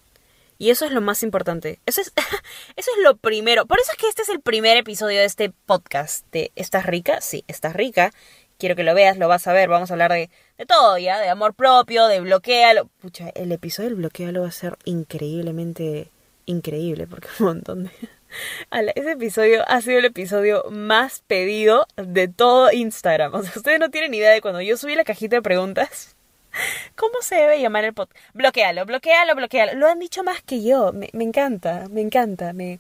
Y 0.58 0.70
eso 0.70 0.86
es 0.86 0.94
lo 0.94 1.02
más 1.02 1.24
importante. 1.24 1.82
Eso 1.86 2.00
es, 2.00 2.14
eso 2.78 2.92
es 2.96 3.04
lo 3.04 3.18
primero. 3.18 3.66
Por 3.66 3.82
eso 3.82 3.92
es 3.92 3.98
que 3.98 4.08
este 4.08 4.22
es 4.22 4.30
el 4.30 4.40
primer 4.40 4.78
episodio 4.78 5.20
de 5.20 5.26
este 5.26 5.50
podcast. 5.66 6.26
De 6.32 6.54
¿Estás 6.56 6.86
rica? 6.86 7.20
Sí, 7.20 7.44
estás 7.50 7.76
rica. 7.76 8.14
Quiero 8.58 8.78
que 8.78 8.84
lo 8.84 8.96
veas, 8.96 9.18
lo 9.18 9.28
vas 9.28 9.46
a 9.46 9.52
ver. 9.52 9.68
Vamos 9.68 9.92
a 9.92 9.96
hablar 9.96 10.14
de, 10.14 10.30
de 10.58 10.66
todo, 10.66 10.98
¿ya? 10.98 11.20
De 11.20 11.30
amor 11.30 11.54
propio, 11.54 12.08
de 12.08 12.22
bloquealo. 12.22 12.90
Pucha, 13.02 13.30
el 13.36 13.52
episodio 13.52 13.90
del 13.90 13.98
bloquealo 13.98 14.42
va 14.42 14.48
a 14.48 14.52
ser 14.52 14.78
increíblemente 14.86 16.10
increíble 16.46 17.08
porque 17.08 17.28
un 17.40 17.46
montón 17.46 17.84
de 17.86 17.92
ese 18.96 19.12
episodio 19.12 19.64
ha 19.68 19.82
sido 19.82 20.00
el 20.00 20.06
episodio 20.06 20.64
más 20.70 21.24
pedido 21.28 21.88
de 21.96 22.28
todo 22.28 22.72
Instagram. 22.72 23.34
O 23.34 23.42
sea, 23.42 23.54
ustedes 23.56 23.80
no 23.80 23.90
tienen 23.90 24.14
idea 24.14 24.32
de 24.32 24.42
cuando 24.42 24.62
yo 24.62 24.78
subí 24.78 24.96
la 24.96 25.04
cajita 25.04 25.38
de 25.38 25.42
preguntas. 25.42 26.16
¿Cómo 26.96 27.22
se 27.22 27.36
debe 27.36 27.62
llamar 27.62 27.86
el 27.86 27.94
podcast? 27.94 28.20
Bloquealo, 28.34 28.86
bloquealo, 28.86 29.36
bloquealo. 29.36 29.74
Lo 29.76 29.88
han 29.88 30.00
dicho 30.00 30.24
más 30.24 30.42
que 30.42 30.64
yo. 30.64 30.94
Me, 30.94 31.10
me 31.14 31.24
encanta, 31.24 31.88
me 31.90 32.02
encanta. 32.02 32.54
Me, 32.54 32.80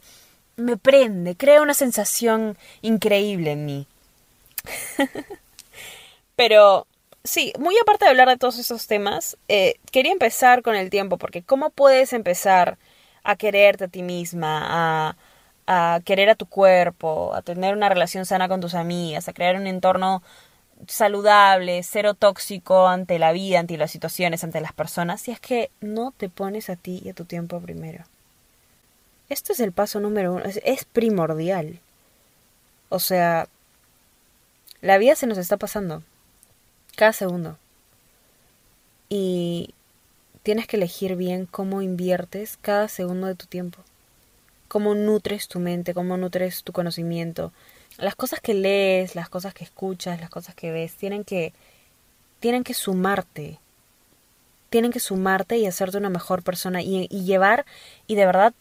me 0.55 0.77
prende, 0.77 1.35
crea 1.35 1.61
una 1.61 1.73
sensación 1.73 2.57
increíble 2.81 3.51
en 3.51 3.65
mí. 3.65 3.87
Pero 6.35 6.87
sí, 7.25 7.53
muy 7.59 7.77
aparte 7.77 8.05
de 8.05 8.11
hablar 8.11 8.29
de 8.29 8.37
todos 8.37 8.57
esos 8.59 8.87
temas, 8.87 9.37
eh, 9.47 9.75
quería 9.91 10.11
empezar 10.11 10.61
con 10.61 10.75
el 10.75 10.89
tiempo, 10.89 11.17
porque 11.17 11.43
¿cómo 11.43 11.69
puedes 11.71 12.13
empezar 12.13 12.77
a 13.23 13.35
quererte 13.35 13.85
a 13.85 13.87
ti 13.87 14.03
misma, 14.03 14.61
a, 15.09 15.15
a 15.67 15.99
querer 16.05 16.29
a 16.29 16.35
tu 16.35 16.45
cuerpo, 16.45 17.33
a 17.33 17.41
tener 17.41 17.75
una 17.75 17.89
relación 17.89 18.25
sana 18.25 18.47
con 18.47 18.61
tus 18.61 18.75
amigas, 18.75 19.27
a 19.27 19.33
crear 19.33 19.55
un 19.55 19.67
entorno 19.67 20.23
saludable, 20.87 21.81
cero 21.83 22.13
tóxico 22.13 22.87
ante 22.87 23.19
la 23.19 23.31
vida, 23.31 23.59
ante 23.59 23.77
las 23.77 23.91
situaciones, 23.91 24.43
ante 24.43 24.61
las 24.61 24.73
personas, 24.73 25.21
si 25.21 25.31
es 25.31 25.39
que 25.39 25.71
no 25.81 26.13
te 26.15 26.29
pones 26.29 26.69
a 26.69 26.75
ti 26.75 27.01
y 27.03 27.09
a 27.09 27.13
tu 27.13 27.25
tiempo 27.25 27.59
primero. 27.59 28.03
Esto 29.29 29.53
es 29.53 29.59
el 29.59 29.71
paso 29.71 29.99
número 29.99 30.33
uno, 30.33 30.45
es, 30.45 30.61
es 30.63 30.85
primordial. 30.85 31.79
O 32.89 32.99
sea, 32.99 33.47
la 34.81 34.97
vida 34.99 35.15
se 35.15 35.27
nos 35.27 35.39
está 35.39 35.57
pasando 35.57 36.03
cada 36.95 37.13
segundo. 37.13 37.57
Y 39.09 39.73
tienes 40.43 40.67
que 40.67 40.77
elegir 40.77 41.15
bien 41.15 41.45
cómo 41.45 41.81
inviertes 41.81 42.57
cada 42.61 42.87
segundo 42.87 43.27
de 43.27 43.35
tu 43.35 43.45
tiempo 43.45 43.83
cómo 44.75 44.93
nutres 44.93 45.47
tu 45.47 45.59
mente, 45.59 45.93
cómo 45.93 46.17
nutres 46.17 46.63
tu 46.63 46.73
conocimiento. 46.73 47.53
Las 47.97 48.15
cosas 48.15 48.41
que 48.41 48.53
lees, 48.53 49.15
las 49.15 49.29
cosas 49.29 49.53
que 49.53 49.63
escuchas, 49.63 50.19
las 50.19 50.29
cosas 50.29 50.53
que 50.53 50.69
ves, 50.69 50.95
tienen 50.95 51.23
que, 51.23 51.53
tienen 52.41 52.65
que 52.65 52.73
sumarte. 52.73 53.57
Tienen 54.69 54.91
que 54.91 54.99
sumarte 54.99 55.57
y 55.57 55.65
hacerte 55.65 55.97
una 55.97 56.09
mejor 56.09 56.43
persona 56.43 56.81
y, 56.81 57.07
llevar 57.07 57.65
y 58.05 58.15
de 58.15 58.25
verdad 58.25 58.53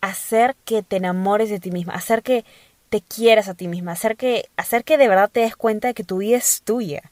hacer 0.00 0.56
que 0.64 0.82
te 0.82 0.96
enamores 0.96 1.48
de 1.50 1.60
ti 1.60 1.70
misma, 1.70 1.94
hacer 1.94 2.24
que 2.24 2.44
te 2.88 3.00
quieras 3.00 3.48
a 3.48 3.54
ti 3.54 3.68
misma, 3.68 3.92
hacer 3.92 4.16
que, 4.16 4.48
hacer 4.56 4.82
que 4.82 4.98
de 4.98 5.06
verdad 5.06 5.30
te 5.32 5.40
des 5.40 5.54
cuenta 5.54 5.86
de 5.86 5.94
que 5.94 6.02
tu 6.02 6.18
vida 6.18 6.36
es 6.38 6.62
tuya. 6.62 7.11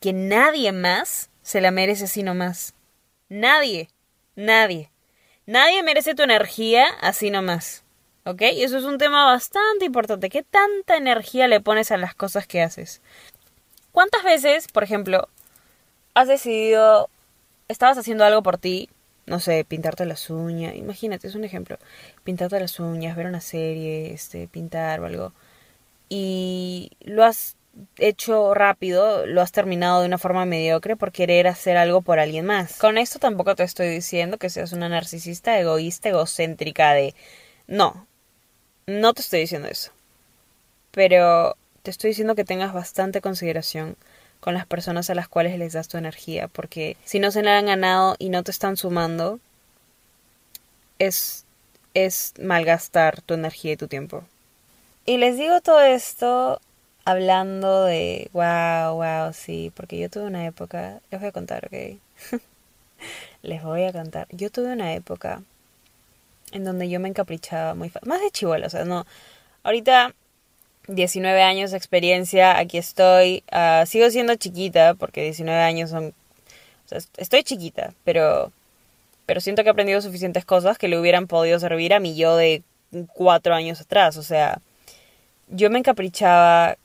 Que 0.00 0.12
nadie 0.12 0.72
más 0.72 1.30
se 1.42 1.60
la 1.60 1.70
merece 1.70 2.04
así 2.04 2.22
nomás. 2.22 2.74
Nadie, 3.28 3.88
nadie. 4.36 4.90
Nadie 5.46 5.82
merece 5.82 6.14
tu 6.14 6.22
energía 6.22 6.86
así 7.00 7.30
nomás. 7.30 7.84
¿Ok? 8.24 8.42
Y 8.54 8.62
eso 8.62 8.78
es 8.78 8.84
un 8.84 8.98
tema 8.98 9.26
bastante 9.26 9.84
importante. 9.84 10.30
¿Qué 10.30 10.42
tanta 10.42 10.96
energía 10.96 11.46
le 11.48 11.60
pones 11.60 11.90
a 11.90 11.98
las 11.98 12.14
cosas 12.14 12.46
que 12.46 12.62
haces? 12.62 13.02
¿Cuántas 13.92 14.22
veces, 14.22 14.68
por 14.68 14.82
ejemplo, 14.82 15.28
has 16.14 16.28
decidido, 16.28 17.10
estabas 17.68 17.98
haciendo 17.98 18.24
algo 18.24 18.42
por 18.42 18.58
ti 18.58 18.88
no 19.26 19.40
sé, 19.40 19.64
pintarte 19.64 20.04
las 20.06 20.28
uñas, 20.30 20.74
imagínate, 20.74 21.26
es 21.28 21.34
un 21.34 21.44
ejemplo, 21.44 21.78
pintarte 22.24 22.60
las 22.60 22.78
uñas, 22.78 23.16
ver 23.16 23.26
una 23.26 23.40
serie, 23.40 24.12
este, 24.12 24.48
pintar 24.48 25.00
o 25.00 25.06
algo, 25.06 25.32
y 26.08 26.92
lo 27.00 27.24
has 27.24 27.56
hecho 27.98 28.54
rápido, 28.54 29.26
lo 29.26 29.40
has 29.40 29.52
terminado 29.52 30.00
de 30.00 30.06
una 30.06 30.18
forma 30.18 30.44
mediocre 30.44 30.96
por 30.96 31.12
querer 31.12 31.46
hacer 31.46 31.76
algo 31.76 32.02
por 32.02 32.18
alguien 32.18 32.46
más. 32.46 32.78
Con 32.78 32.98
esto 32.98 33.18
tampoco 33.18 33.54
te 33.54 33.62
estoy 33.62 33.88
diciendo 33.88 34.38
que 34.38 34.50
seas 34.50 34.72
una 34.72 34.88
narcisista, 34.88 35.58
egoísta, 35.58 36.10
egocéntrica 36.10 36.92
de... 36.92 37.14
No, 37.66 38.06
no 38.86 39.14
te 39.14 39.22
estoy 39.22 39.40
diciendo 39.40 39.68
eso. 39.68 39.90
Pero 40.90 41.56
te 41.82 41.90
estoy 41.90 42.10
diciendo 42.10 42.34
que 42.34 42.44
tengas 42.44 42.72
bastante 42.72 43.20
consideración 43.20 43.96
con 44.40 44.54
las 44.54 44.66
personas 44.66 45.08
a 45.10 45.14
las 45.14 45.28
cuales 45.28 45.58
les 45.58 45.72
das 45.72 45.88
tu 45.88 45.96
energía, 45.96 46.48
porque 46.48 46.96
si 47.04 47.18
no 47.18 47.30
se 47.30 47.42
la 47.42 47.58
han 47.58 47.66
ganado 47.66 48.14
y 48.18 48.28
no 48.28 48.42
te 48.42 48.50
están 48.50 48.76
sumando, 48.76 49.40
es, 50.98 51.46
es 51.94 52.34
malgastar 52.38 53.22
tu 53.22 53.34
energía 53.34 53.72
y 53.72 53.76
tu 53.76 53.88
tiempo. 53.88 54.22
Y 55.06 55.16
les 55.16 55.36
digo 55.36 55.60
todo 55.60 55.80
esto 55.80 56.60
hablando 57.04 57.84
de, 57.84 58.30
wow, 58.32 58.94
wow, 58.94 59.32
sí, 59.32 59.72
porque 59.74 59.98
yo 59.98 60.10
tuve 60.10 60.24
una 60.24 60.46
época, 60.46 61.00
les 61.10 61.20
voy 61.20 61.28
a 61.28 61.32
contar, 61.32 61.66
ok. 61.66 61.98
les 63.42 63.62
voy 63.62 63.84
a 63.84 63.92
contar. 63.92 64.26
Yo 64.30 64.50
tuve 64.50 64.72
una 64.72 64.94
época 64.94 65.42
en 66.52 66.64
donde 66.64 66.88
yo 66.88 67.00
me 67.00 67.08
encaprichaba 67.08 67.74
muy 67.74 67.90
fácil, 67.90 68.08
más 68.08 68.20
de 68.20 68.30
chivola, 68.30 68.66
o 68.66 68.70
sea, 68.70 68.84
no. 68.84 69.06
Ahorita 69.62 70.14
19 70.88 71.42
años 71.42 71.70
de 71.70 71.76
experiencia, 71.76 72.58
aquí 72.58 72.78
estoy. 72.78 73.42
ah, 73.50 73.84
sigo 73.86 74.10
siendo 74.10 74.34
chiquita, 74.36 74.94
porque 74.94 75.22
19 75.22 75.60
años 75.62 75.90
son... 75.90 76.14
O 76.86 76.88
sea, 76.88 76.98
estoy 77.16 77.42
chiquita, 77.42 77.94
pero... 78.04 78.52
Pero 79.26 79.40
siento 79.40 79.62
que 79.62 79.68
he 79.68 79.72
aprendido 79.72 80.02
suficientes 80.02 80.44
cosas 80.44 80.76
que 80.76 80.88
le 80.88 80.98
hubieran 80.98 81.26
podido 81.26 81.58
servir 81.58 81.94
a 81.94 82.00
mi 82.00 82.14
yo 82.14 82.36
de 82.36 82.62
cuatro 83.14 83.54
años 83.54 83.80
atrás. 83.80 84.18
O 84.18 84.22
sea, 84.22 84.60
yo 85.48 85.70
me 85.70 85.78
encaprichaba 85.78 86.76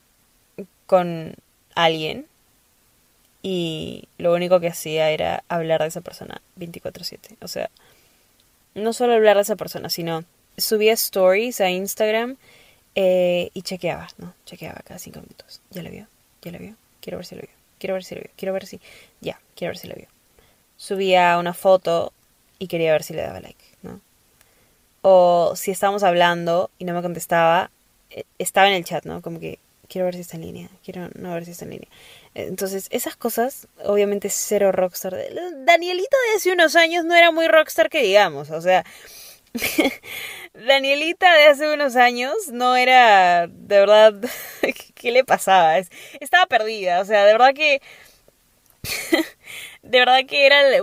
con 0.89 1.35
alguien 1.75 2.25
y 3.43 4.09
lo 4.17 4.33
único 4.33 4.59
que 4.59 4.69
hacía 4.69 5.11
era 5.11 5.43
hablar 5.47 5.81
de 5.83 5.89
esa 5.89 6.01
persona 6.01 6.41
24/7. 6.57 7.37
O 7.41 7.47
sea, 7.47 7.69
no 8.73 8.91
solo 8.91 9.13
hablar 9.13 9.35
de 9.35 9.43
esa 9.43 9.55
persona, 9.55 9.91
sino 9.91 10.23
subía 10.57 10.93
stories 10.93 11.61
a 11.61 11.69
Instagram 11.69 12.37
eh, 12.95 13.51
y 13.53 13.61
chequeaba, 13.61 14.07
¿no? 14.17 14.33
Chequeaba 14.47 14.81
cada 14.83 14.97
cinco 14.97 15.21
minutos. 15.21 15.61
¿Ya 15.69 15.83
lo 15.83 15.91
vio? 15.91 16.07
¿Ya 16.41 16.51
lo 16.51 16.57
vio? 16.57 16.75
Quiero 17.01 17.19
ver 17.19 17.25
si 17.27 17.35
lo 17.35 17.41
vio. 17.41 17.51
Quiero 17.77 17.93
ver 17.93 18.03
si 18.03 18.15
lo 18.15 18.21
vio. 18.21 18.31
Quiero 18.35 18.53
ver 18.53 18.65
si... 18.65 18.81
Ya, 19.21 19.39
quiero 19.55 19.69
ver 19.69 19.77
si 19.77 19.87
lo 19.87 19.95
vio. 19.95 20.07
Subía 20.75 21.37
una 21.37 21.53
foto 21.53 22.13
y 22.57 22.67
quería 22.67 22.93
ver 22.93 23.03
si 23.03 23.13
le 23.13 23.21
daba 23.21 23.39
like, 23.41 23.63
¿no? 23.83 24.01
O 25.03 25.53
si 25.55 25.69
estábamos 25.69 26.01
hablando 26.01 26.71
y 26.79 26.85
no 26.85 26.95
me 26.95 27.03
contestaba, 27.03 27.69
eh, 28.09 28.23
estaba 28.39 28.69
en 28.69 28.73
el 28.73 28.85
chat, 28.85 29.05
¿no? 29.05 29.21
Como 29.21 29.39
que 29.39 29.59
quiero 29.89 30.05
ver 30.05 30.15
si 30.15 30.21
está 30.21 30.37
en 30.37 30.43
línea, 30.43 30.69
quiero 30.83 31.09
no 31.15 31.33
ver 31.33 31.45
si 31.45 31.51
está 31.51 31.65
en 31.65 31.71
línea. 31.71 31.89
Entonces, 32.35 32.87
esas 32.91 33.15
cosas, 33.17 33.67
obviamente 33.83 34.29
cero 34.29 34.71
rockstar. 34.71 35.15
Danielita 35.65 36.17
de 36.31 36.37
hace 36.37 36.51
unos 36.53 36.75
años 36.75 37.05
no 37.05 37.15
era 37.15 37.31
muy 37.31 37.47
rockstar 37.47 37.89
que 37.89 38.01
digamos, 38.03 38.49
o 38.51 38.61
sea, 38.61 38.85
Danielita 40.53 41.33
de 41.35 41.45
hace 41.47 41.73
unos 41.73 41.95
años 41.95 42.33
no 42.51 42.75
era, 42.75 43.47
de 43.47 43.79
verdad, 43.79 44.13
¿qué 44.95 45.11
le 45.11 45.23
pasaba? 45.23 45.77
Es- 45.77 45.89
Estaba 46.19 46.45
perdida, 46.45 47.01
o 47.01 47.05
sea, 47.05 47.25
de 47.25 47.31
verdad 47.33 47.53
que... 47.53 47.81
De 49.81 49.99
verdad 49.99 50.19
que 50.27 50.45
era, 50.45 50.67
era, 50.67 50.81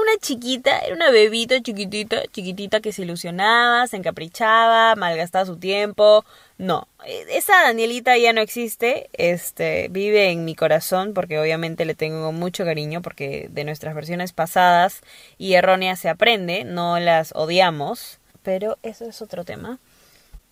una 0.00 0.16
chiquita, 0.20 0.78
era 0.78 0.94
una 0.94 1.10
bebita 1.10 1.60
chiquitita, 1.60 2.22
chiquitita 2.30 2.80
que 2.80 2.92
se 2.92 3.02
ilusionaba, 3.02 3.86
se 3.88 3.96
encaprichaba, 3.96 4.94
malgastaba 4.94 5.44
su 5.44 5.56
tiempo. 5.56 6.24
No, 6.56 6.86
eh, 7.04 7.26
esa 7.30 7.62
Danielita 7.62 8.16
ya 8.16 8.32
no 8.32 8.40
existe, 8.40 9.10
este, 9.12 9.88
vive 9.90 10.30
en 10.30 10.44
mi 10.44 10.54
corazón 10.54 11.14
porque 11.14 11.38
obviamente 11.38 11.84
le 11.84 11.94
tengo 11.94 12.30
mucho 12.30 12.64
cariño 12.64 13.02
porque 13.02 13.48
de 13.50 13.64
nuestras 13.64 13.94
versiones 13.94 14.32
pasadas 14.32 15.00
y 15.36 15.54
erróneas 15.54 15.98
se 15.98 16.08
aprende, 16.08 16.64
no 16.64 17.00
las 17.00 17.32
odiamos, 17.34 18.18
pero 18.44 18.78
eso 18.84 19.04
es 19.04 19.20
otro 19.20 19.44
tema. 19.44 19.78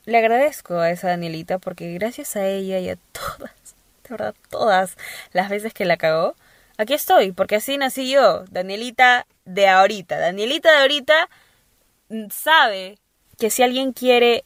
Le 0.07 0.19
agradezco 0.19 0.75
a 0.79 0.91
esa 0.91 1.09
Danielita 1.09 1.59
porque 1.59 1.93
gracias 1.95 2.37
a 2.37 2.47
ella 2.47 2.79
y 2.81 2.89
a 2.91 2.97
todas, 3.13 3.53
de 4.05 4.11
verdad, 4.11 4.35
todas 4.51 4.97
las 5.33 5.49
veces 5.49 5.73
que 5.73 5.85
la 5.85 5.97
cagó, 5.97 6.37
aquí 6.79 6.95
estoy, 6.95 7.33
porque 7.33 7.57
así 7.57 7.79
nací 7.79 8.11
yo, 8.11 8.45
Danielita 8.51 9.27
de 9.45 9.69
ahorita. 9.69 10.19
Danielita 10.19 10.73
de 10.73 10.79
ahorita 10.79 11.29
mm, 12.09 12.27
sabe 12.31 12.99
que 13.39 13.51
si 13.51 13.63
alguien 13.63 13.93
quiere 13.93 14.45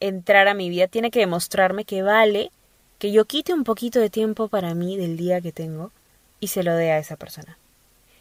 entrar 0.00 0.48
a 0.48 0.54
mi 0.54 0.68
vida, 0.68 0.88
tiene 0.88 1.10
que 1.10 1.20
demostrarme 1.20 1.84
que 1.84 2.02
vale 2.02 2.50
que 2.98 3.12
yo 3.12 3.24
quite 3.24 3.52
un 3.52 3.64
poquito 3.64 4.00
de 4.00 4.10
tiempo 4.10 4.48
para 4.48 4.74
mí 4.74 4.96
del 4.96 5.16
día 5.16 5.40
que 5.40 5.52
tengo 5.52 5.90
y 6.40 6.48
se 6.48 6.62
lo 6.62 6.74
dé 6.74 6.92
a 6.92 6.98
esa 6.98 7.16
persona. 7.16 7.58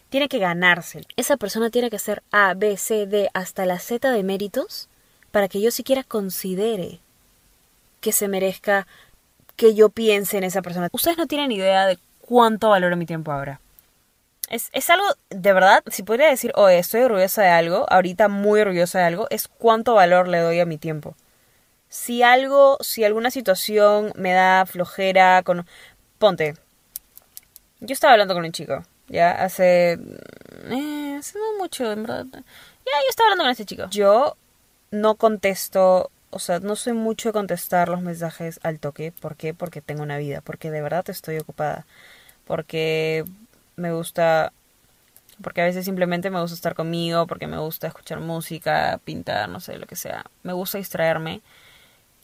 Tiene 0.10 0.28
que 0.28 0.40
ganárselo. 0.40 1.06
Esa 1.16 1.38
persona 1.38 1.70
tiene 1.70 1.90
que 1.90 1.96
hacer 1.96 2.24
A, 2.32 2.54
B, 2.54 2.78
C, 2.78 3.06
D 3.06 3.30
hasta 3.34 3.66
la 3.66 3.80
Z 3.80 4.12
de 4.12 4.24
méritos 4.24 4.90
para 5.32 5.48
que 5.48 5.62
yo 5.62 5.72
siquiera 5.72 6.04
considere 6.04 7.00
que 8.02 8.12
se 8.12 8.28
merezca 8.28 8.88
que 9.56 9.74
yo 9.74 9.90
piense 9.90 10.38
en 10.38 10.44
esa 10.44 10.62
persona. 10.62 10.90
Ustedes 10.92 11.18
no 11.18 11.28
tienen 11.28 11.52
idea 11.52 11.86
de 11.86 11.98
cuánto 12.32 12.70
valoro 12.70 12.96
mi 12.96 13.06
tiempo 13.06 13.34
ahora. 13.34 13.60
Es, 14.48 14.70
es 14.72 14.90
algo, 14.90 15.04
de 15.30 15.52
verdad, 15.52 15.84
si 15.88 16.02
podría 16.02 16.30
decir, 16.30 16.54
oye, 16.56 16.80
estoy 16.80 17.02
orgullosa 17.02 17.42
de 17.42 17.50
algo, 17.50 17.86
ahorita 17.90 18.30
muy 18.30 18.62
orgullosa 18.62 19.00
de 19.00 19.06
algo, 19.06 19.28
es 19.30 19.50
cuánto 19.50 19.96
valor 19.96 20.30
le 20.30 20.40
doy 20.40 20.62
a 20.62 20.66
mi 20.66 20.78
tiempo. 20.78 21.14
Si 21.90 22.24
algo, 22.24 22.78
si 22.80 23.04
alguna 23.04 23.32
situación 23.32 24.14
me 24.16 24.32
da 24.32 24.66
flojera 24.66 25.44
con... 25.44 25.68
Ponte. 26.20 26.54
Yo 27.82 27.92
estaba 27.92 28.14
hablando 28.14 28.34
con 28.34 28.46
un 28.46 28.54
chico, 28.54 28.82
ya, 29.10 29.32
hace... 29.32 30.00
Eh, 30.70 31.16
hace 31.20 31.38
no 31.38 31.58
mucho, 31.58 31.92
en 31.92 32.04
verdad. 32.04 32.26
Ya, 32.32 32.42
yo 33.04 33.10
estaba 33.10 33.28
hablando 33.28 33.44
con 33.44 33.52
este 33.52 33.66
chico. 33.66 33.90
Yo 33.92 34.38
no 34.90 35.16
contesto, 35.16 36.12
o 36.30 36.40
sea, 36.40 36.62
no 36.62 36.78
soy 36.78 36.94
mucho 36.94 37.28
de 37.28 37.34
contestar 37.34 37.90
los 37.90 38.02
mensajes 38.02 38.62
al 38.64 38.80
toque. 38.80 39.12
¿Por 39.12 39.36
qué? 39.36 39.54
Porque 39.54 39.82
tengo 39.82 40.02
una 40.02 40.18
vida, 40.18 40.40
porque 40.40 40.72
de 40.72 40.82
verdad 40.82 41.10
estoy 41.10 41.38
ocupada. 41.38 41.86
Porque 42.52 43.24
me 43.78 43.94
gusta 43.94 44.52
porque 45.42 45.62
a 45.62 45.64
veces 45.64 45.86
simplemente 45.86 46.30
me 46.30 46.42
gusta 46.42 46.54
estar 46.54 46.76
conmigo, 46.76 47.26
porque 47.26 47.48
me 47.48 47.58
gusta 47.58 47.88
escuchar 47.88 48.20
música, 48.20 49.00
pintar, 49.06 49.48
no 49.48 49.62
sé, 49.62 49.78
lo 49.78 49.88
que 49.88 49.96
sea. 49.96 50.26
Me 50.44 50.52
gusta 50.52 50.78
distraerme, 50.78 51.40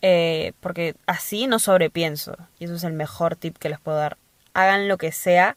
eh, 0.01 0.51
porque 0.59 0.97
así 1.05 1.47
no 1.47 1.59
sobrepienso. 1.59 2.35
Y 2.59 2.65
eso 2.65 2.75
es 2.75 2.83
el 2.83 2.91
mejor 2.91 3.37
tip 3.37 3.57
que 3.57 3.69
les 3.69 3.79
puedo 3.79 3.95
dar. 3.95 4.17
Hagan 4.53 4.89
lo 4.89 4.97
que 4.97 5.13
sea, 5.13 5.55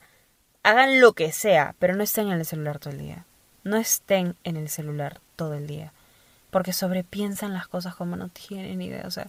hagan 0.62 1.00
lo 1.00 1.14
que 1.14 1.33
sea, 1.33 1.74
pero 1.80 1.96
no 1.96 2.04
estén 2.04 2.28
en 2.28 2.35
el 2.35 2.46
celular 2.46 2.78
todo 2.78 2.92
el 2.92 3.00
día. 3.00 3.24
No 3.64 3.76
estén 3.76 4.37
en 4.44 4.56
el 4.56 4.68
celular 4.68 5.18
todo 5.35 5.54
el 5.54 5.66
día. 5.66 5.92
Porque 6.52 6.72
sobrepiensan 6.72 7.54
las 7.54 7.66
cosas 7.66 7.96
como 7.96 8.14
no 8.14 8.28
tienen 8.28 8.80
idea. 8.80 9.02
O 9.04 9.11
sea, 9.11 9.26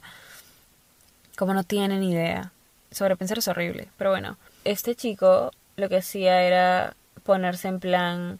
como 1.35 1.55
no 1.55 1.63
tienen 1.63 2.03
idea. 2.03 2.51
Sobrepensar 2.91 3.39
es 3.39 3.47
horrible. 3.47 3.89
Pero 3.97 4.11
bueno, 4.11 4.37
este 4.63 4.95
chico 4.95 5.51
lo 5.75 5.89
que 5.89 5.97
hacía 5.97 6.43
era 6.43 6.95
ponerse 7.23 7.67
en 7.67 7.79
plan, 7.79 8.39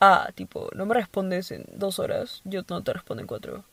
ah, 0.00 0.30
tipo, 0.34 0.68
no 0.74 0.86
me 0.86 0.94
respondes 0.94 1.50
en 1.50 1.64
dos 1.72 1.98
horas, 1.98 2.40
yo 2.44 2.62
no 2.68 2.82
te 2.82 2.92
respondo 2.92 3.22
en 3.22 3.26
cuatro. 3.26 3.64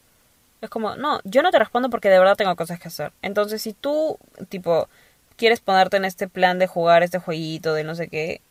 Es 0.61 0.69
como, 0.69 0.95
no, 0.95 1.19
yo 1.23 1.41
no 1.43 1.51
te 1.51 1.59
respondo 1.59 1.89
porque 1.89 2.09
de 2.09 2.19
verdad 2.19 2.35
tengo 2.35 2.55
cosas 2.55 2.79
que 2.79 2.87
hacer. 2.87 3.11
Entonces, 3.21 3.61
si 3.61 3.73
tú, 3.73 4.17
tipo, 4.49 4.89
quieres 5.35 5.59
ponerte 5.59 5.97
en 5.97 6.05
este 6.05 6.27
plan 6.27 6.59
de 6.59 6.67
jugar 6.67 7.03
este 7.03 7.19
jueguito 7.19 7.73
de 7.73 7.83
no 7.83 7.95
sé 7.95 8.07
qué, 8.07 8.41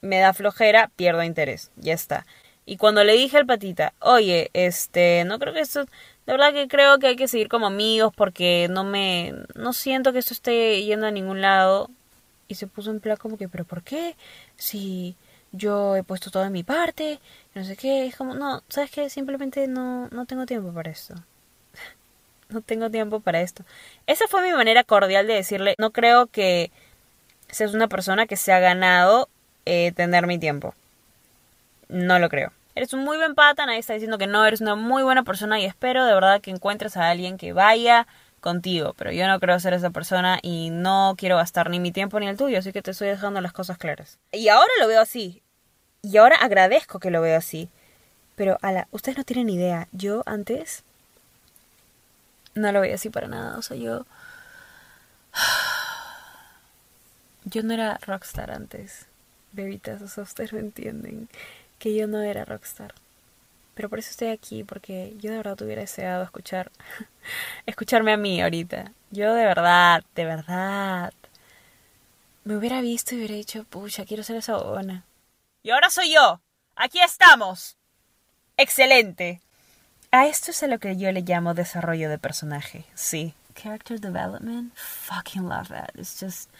me 0.00 0.18
da 0.18 0.32
flojera, 0.32 0.90
pierdo 0.96 1.22
interés, 1.22 1.70
ya 1.76 1.94
está. 1.94 2.26
Y 2.66 2.76
cuando 2.78 3.04
le 3.04 3.12
dije 3.12 3.36
al 3.36 3.46
patita, 3.46 3.92
oye, 4.00 4.50
este, 4.54 5.24
no 5.26 5.38
creo 5.38 5.52
que 5.52 5.60
esto, 5.60 5.84
de 5.84 6.32
verdad 6.32 6.52
que 6.52 6.68
creo 6.68 6.98
que 6.98 7.08
hay 7.08 7.16
que 7.16 7.28
seguir 7.28 7.48
como 7.48 7.66
amigos 7.66 8.12
porque 8.16 8.68
no 8.70 8.84
me, 8.84 9.34
no 9.54 9.72
siento 9.72 10.12
que 10.12 10.20
esto 10.20 10.32
esté 10.32 10.82
yendo 10.82 11.06
a 11.06 11.10
ningún 11.10 11.40
lado. 11.42 11.90
Y 12.48 12.56
se 12.56 12.66
puso 12.66 12.90
en 12.90 13.00
plan 13.00 13.16
como 13.16 13.36
que, 13.38 13.48
pero 13.48 13.64
¿por 13.64 13.82
qué? 13.82 14.16
Si 14.56 15.16
yo 15.52 15.96
he 15.96 16.02
puesto 16.02 16.30
todo 16.30 16.44
en 16.44 16.52
mi 16.52 16.62
parte, 16.62 17.20
no 17.54 17.64
sé 17.64 17.76
qué, 17.76 18.06
es 18.06 18.16
como, 18.16 18.34
no, 18.34 18.62
¿sabes 18.68 18.90
qué? 18.90 19.08
Simplemente 19.08 19.66
no, 19.68 20.08
no 20.08 20.26
tengo 20.26 20.46
tiempo 20.46 20.72
para 20.72 20.90
esto. 20.90 21.14
no 22.48 22.60
tengo 22.60 22.90
tiempo 22.90 23.20
para 23.20 23.40
esto. 23.40 23.64
Esa 24.06 24.26
fue 24.28 24.42
mi 24.42 24.52
manera 24.52 24.84
cordial 24.84 25.26
de 25.26 25.34
decirle, 25.34 25.74
no 25.78 25.90
creo 25.90 26.26
que 26.26 26.70
seas 27.48 27.72
una 27.74 27.88
persona 27.88 28.26
que 28.26 28.36
se 28.36 28.52
ha 28.52 28.58
ganado 28.58 29.28
eh, 29.64 29.92
tener 29.92 30.26
mi 30.26 30.38
tiempo. 30.38 30.74
No 31.88 32.18
lo 32.18 32.28
creo. 32.28 32.52
Eres 32.74 32.92
un 32.92 33.04
muy 33.04 33.16
buen 33.16 33.36
pata, 33.36 33.66
nadie 33.66 33.78
está 33.78 33.92
diciendo 33.92 34.18
que 34.18 34.26
no, 34.26 34.44
eres 34.44 34.60
una 34.60 34.74
muy 34.74 35.04
buena 35.04 35.22
persona 35.22 35.60
y 35.60 35.64
espero 35.64 36.04
de 36.04 36.14
verdad 36.14 36.40
que 36.40 36.50
encuentres 36.50 36.96
a 36.96 37.08
alguien 37.08 37.38
que 37.38 37.52
vaya 37.52 38.08
contigo, 38.44 38.94
pero 38.98 39.10
yo 39.10 39.26
no 39.26 39.40
creo 39.40 39.58
ser 39.58 39.72
esa 39.72 39.88
persona 39.88 40.38
y 40.42 40.68
no 40.68 41.14
quiero 41.16 41.38
gastar 41.38 41.70
ni 41.70 41.80
mi 41.80 41.92
tiempo 41.92 42.20
ni 42.20 42.28
el 42.28 42.36
tuyo, 42.36 42.58
así 42.58 42.72
que 42.72 42.82
te 42.82 42.90
estoy 42.90 43.08
dejando 43.08 43.40
las 43.40 43.54
cosas 43.54 43.78
claras. 43.78 44.18
Y 44.32 44.48
ahora 44.48 44.70
lo 44.80 44.86
veo 44.86 45.00
así. 45.00 45.42
Y 46.02 46.18
ahora 46.18 46.36
agradezco 46.36 47.00
que 47.00 47.10
lo 47.10 47.22
veo 47.22 47.38
así. 47.38 47.70
Pero, 48.36 48.58
ala, 48.60 48.86
ustedes 48.90 49.16
no 49.16 49.24
tienen 49.24 49.48
idea. 49.48 49.88
Yo 49.92 50.22
antes 50.26 50.84
no 52.54 52.70
lo 52.70 52.82
veía 52.82 52.96
así 52.96 53.08
para 53.08 53.28
nada. 53.28 53.56
O 53.56 53.62
sea, 53.62 53.78
yo. 53.78 54.04
Yo 57.46 57.62
no 57.62 57.74
era 57.74 57.98
rockstar 58.06 58.50
antes. 58.50 59.04
Bebitas, 59.52 60.00
o 60.00 60.08
sea, 60.08 60.24
ustedes 60.24 60.54
no 60.54 60.58
entienden 60.58 61.28
que 61.78 61.94
yo 61.94 62.06
no 62.06 62.22
era 62.22 62.46
rockstar. 62.46 62.94
Pero 63.74 63.88
por 63.88 63.98
eso 63.98 64.10
estoy 64.10 64.28
aquí, 64.28 64.64
porque 64.64 65.14
yo 65.18 65.30
de 65.30 65.38
verdad 65.38 65.60
hubiera 65.62 65.82
deseado 65.82 66.22
escuchar, 66.22 66.70
escucharme 67.66 68.12
a 68.12 68.16
mí 68.16 68.40
ahorita. 68.40 68.92
Yo 69.10 69.34
de 69.34 69.44
verdad, 69.44 70.04
de 70.14 70.24
verdad, 70.24 71.12
me 72.44 72.56
hubiera 72.56 72.80
visto 72.80 73.14
y 73.14 73.18
hubiera 73.18 73.34
dicho, 73.34 73.64
pucha, 73.64 74.04
quiero 74.04 74.22
ser 74.22 74.36
esa 74.36 74.56
buena. 74.56 75.04
Y 75.62 75.70
ahora 75.70 75.90
soy 75.90 76.12
yo. 76.12 76.40
Aquí 76.76 77.00
estamos. 77.00 77.76
Excelente. 78.56 79.40
A 80.10 80.26
esto 80.26 80.50
es 80.52 80.62
a 80.62 80.68
lo 80.68 80.78
que 80.78 80.96
yo 80.96 81.10
le 81.10 81.22
llamo 81.22 81.54
desarrollo 81.54 82.08
de 82.08 82.18
personaje. 82.18 82.84
Sí. 82.94 83.34
Character 83.54 83.98
development. 83.98 84.72
Fucking 84.76 85.48
love 85.48 85.68
that. 85.68 85.90
It's 85.96 86.20
just. 86.20 86.50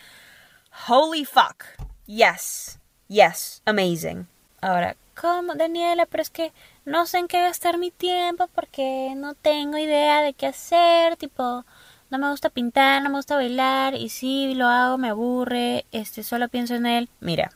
Holy 0.89 1.25
fuck. 1.25 1.65
Yes. 2.07 2.79
Yes. 3.09 3.63
Amazing. 3.67 4.27
Ahora, 4.61 4.97
¿cómo, 5.21 5.55
Daniela? 5.55 6.07
Pero 6.07 6.23
es 6.23 6.31
que 6.31 6.53
no 6.85 7.07
sé 7.07 7.19
en 7.19 7.29
qué 7.29 7.41
gastar 7.41 7.79
mi 7.79 7.91
tiempo 7.91 8.49
porque 8.55 9.15
no 9.17 9.35
tengo 9.35 9.79
idea 9.79 10.23
de 10.23 10.35
qué 10.35 10.47
hacer. 10.47 11.17
Tipo, 11.17 11.65
no 12.11 12.19
me 12.19 12.31
gusta 12.31 12.51
pintar, 12.51 13.03
no 13.03 13.11
me 13.11 13.17
gusta 13.17 13.37
bailar. 13.37 13.95
Y 13.95 14.09
si 14.09 14.55
lo 14.55 14.69
hago, 14.69 14.99
me 14.99 15.09
aburre. 15.09 15.85
Este, 15.93 16.23
solo 16.23 16.49
pienso 16.49 16.75
en 16.75 16.87
él. 16.87 17.09
Mira. 17.21 17.53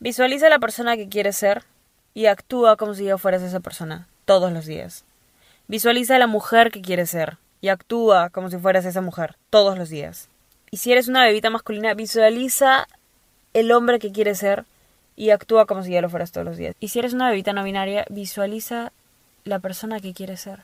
Visualiza 0.00 0.48
la 0.48 0.58
persona 0.58 0.96
que 0.96 1.08
quieres 1.08 1.36
ser 1.36 1.64
y 2.14 2.26
actúa 2.26 2.76
como 2.76 2.94
si 2.94 3.04
yo 3.04 3.18
fueras 3.18 3.42
esa 3.42 3.60
persona 3.60 4.08
todos 4.24 4.52
los 4.52 4.66
días. 4.66 5.04
Visualiza 5.68 6.18
la 6.18 6.26
mujer 6.26 6.70
que 6.70 6.82
quieres 6.82 7.10
ser 7.10 7.38
y 7.60 7.68
actúa 7.68 8.30
como 8.30 8.50
si 8.50 8.58
fueras 8.58 8.84
esa 8.84 9.00
mujer 9.00 9.36
todos 9.50 9.78
los 9.78 9.88
días. 9.88 10.28
Y 10.70 10.78
si 10.78 10.90
eres 10.90 11.08
una 11.08 11.24
bebita 11.24 11.50
masculina, 11.50 11.94
visualiza 11.94 12.88
el 13.52 13.70
hombre 13.72 13.98
que 13.98 14.10
quieres 14.10 14.38
ser 14.38 14.64
y 15.16 15.30
actúa 15.30 15.66
como 15.66 15.82
si 15.82 15.92
ya 15.92 16.00
lo 16.00 16.10
fueras 16.10 16.32
todos 16.32 16.46
los 16.46 16.56
días. 16.56 16.74
Y 16.80 16.88
si 16.88 16.98
eres 16.98 17.12
una 17.12 17.28
bebita 17.28 17.52
no 17.52 17.64
binaria, 17.64 18.04
visualiza 18.08 18.92
la 19.44 19.58
persona 19.58 20.00
que 20.00 20.14
quieres 20.14 20.40
ser. 20.40 20.60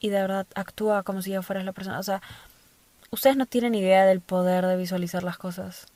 Y 0.00 0.10
de 0.10 0.20
verdad, 0.20 0.46
actúa 0.54 1.02
como 1.02 1.22
si 1.22 1.30
ya 1.30 1.42
fueras 1.42 1.64
la 1.64 1.72
persona. 1.72 1.98
O 1.98 2.02
sea, 2.02 2.22
ustedes 3.10 3.36
no 3.36 3.46
tienen 3.46 3.74
idea 3.74 4.06
del 4.06 4.20
poder 4.20 4.66
de 4.66 4.76
visualizar 4.76 5.22
las 5.22 5.38
cosas 5.38 5.86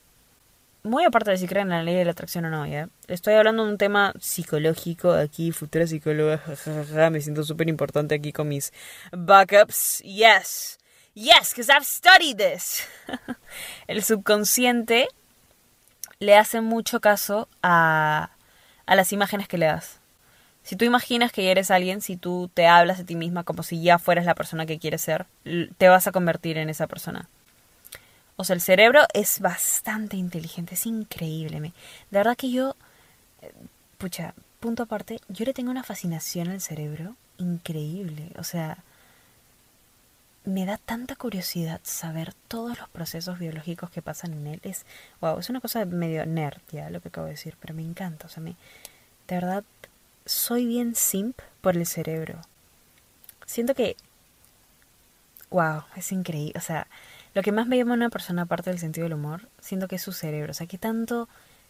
muy 0.85 1.05
aparte 1.05 1.31
de 1.31 1.39
si 1.39 1.49
creen 1.49 1.69
en 1.69 1.79
la 1.79 1.83
ley 1.83 1.95
de 1.95 2.05
la 2.05 2.13
atracción 2.13 2.45
o 2.45 2.51
no, 2.51 2.67
¿ya? 2.67 2.89
Estoy 3.09 3.35
hablando 3.35 3.65
de 3.65 3.71
un 3.73 3.79
tema 3.79 4.13
psicológico 4.21 5.13
aquí, 5.13 5.51
futura 5.51 5.87
psicóloga, 5.87 6.41
me 7.11 7.21
siento 7.21 7.43
súper 7.43 7.69
importante 7.69 8.15
aquí 8.15 8.33
con 8.33 8.49
mis 8.49 8.73
backups. 9.11 10.03
Yes, 10.03 10.79
yes, 11.15 11.55
because 11.55 11.73
I've 11.73 11.87
studied 11.87 12.37
this. 12.37 12.87
El 13.87 14.05
subconsciente 14.05 15.09
le 16.19 16.37
hace 16.37 16.61
mucho 16.61 17.01
caso 17.01 17.49
a, 17.63 18.31
a 18.87 18.95
las 18.95 19.13
imágenes 19.13 19.49
que 19.49 19.59
le 19.59 19.67
das. 19.67 19.99
Si 20.63 20.77
tú 20.77 20.85
imaginas 20.85 21.31
que 21.31 21.51
eres 21.51 21.71
alguien, 21.71 22.01
si 22.01 22.17
tú 22.17 22.51
te 22.55 22.67
hablas 22.67 22.99
de 22.99 23.05
ti 23.05 23.17
misma 23.17 23.45
como 23.45 23.63
si 23.63 23.83
ya 23.83 23.99
fueras 23.99 24.25
la 24.25 24.35
persona 24.35 24.65
que 24.65 24.79
quieres 24.79 25.03
ser, 25.03 25.27
te 25.77 25.89
vas 25.89 26.07
a 26.07 26.13
convertir 26.13 26.57
en 26.57 26.71
esa 26.71 26.87
persona. 26.87 27.29
O 28.37 28.45
sea, 28.45 28.55
el 28.55 28.63
cerebro 28.63 29.03
es 29.13 29.41
bastante 29.41 30.17
inteligente, 30.17 30.75
es 30.75 30.87
increíble. 30.87 31.61
De 31.61 31.73
verdad 32.11 32.37
que 32.37 32.51
yo, 32.51 32.77
eh, 33.43 33.53
pucha, 33.99 34.35
punto 34.59 34.85
aparte, 34.85 35.21
yo 35.29 35.45
le 35.45 35.53
tengo 35.53 35.71
una 35.71 35.85
fascinación 35.85 36.49
al 36.49 36.61
cerebro 36.61 37.15
increíble. 37.37 38.31
O 38.39 38.43
sea, 38.45 38.79
me 40.45 40.67
da 40.67 40.77
tanta 40.77 41.17
curiosidad 41.17 41.81
saber 41.83 42.35
todos 42.49 42.79
los 42.79 42.89
procesos 42.91 43.39
biológicos 43.39 43.91
que 43.91 44.03
pasan 44.03 44.35
en 44.35 44.47
él. 44.47 44.61
Es, 44.63 44.85
wow, 45.21 45.39
es 45.39 45.49
una 45.49 45.61
cosa 45.61 45.85
medio 45.87 46.25
nerd 46.27 46.61
ya 46.71 46.91
lo 46.91 47.01
que 47.01 47.09
acabo 47.09 47.27
de 47.27 47.33
decir, 47.33 47.57
pero 47.61 47.75
me 47.75 47.83
encanta. 47.83 48.27
O 48.27 48.29
sea, 48.29 48.43
me, 48.43 48.57
de 49.29 49.35
verdad, 49.35 49.65
soy 50.27 50.67
bien 50.67 50.95
simp 50.95 51.39
por 51.61 51.77
el 51.77 51.87
cerebro. 51.87 52.41
Siento 53.47 53.75
que, 53.75 53.97
wow, 55.51 55.85
es 55.97 56.13
increíble. 56.13 56.55
O 56.57 56.63
sea, 56.63 56.87
lo 57.35 57.43
que 57.43 57.53
más 57.53 57.67
me 57.67 57.77
llama 57.77 57.93
a 57.93 57.97
una 57.97 58.11
persona, 58.11 58.43
aparte 58.43 58.71
del 58.71 58.79
sentido 58.79 59.05
del 59.05 59.15
humor, 59.15 59.49
siento 59.61 59.89
que 59.89 59.97
es 59.97 60.03
su 60.03 60.13
cerebro. 60.13 60.51
O 60.51 60.55
sea, 60.55 60.67
que 60.67 60.79
tanto 60.79 61.29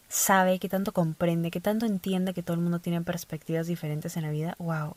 sabe, 0.09 0.59
que 0.59 0.69
tanto 0.69 0.91
comprende, 0.91 1.49
que 1.49 1.61
tanto 1.61 1.85
entiende 1.85 2.33
que 2.33 2.43
todo 2.43 2.55
el 2.55 2.61
mundo 2.61 2.79
tiene 2.79 3.01
perspectivas 3.01 3.67
diferentes 3.67 4.17
en 4.17 4.23
la 4.23 4.31
vida. 4.31 4.55
¡Wow! 4.59 4.95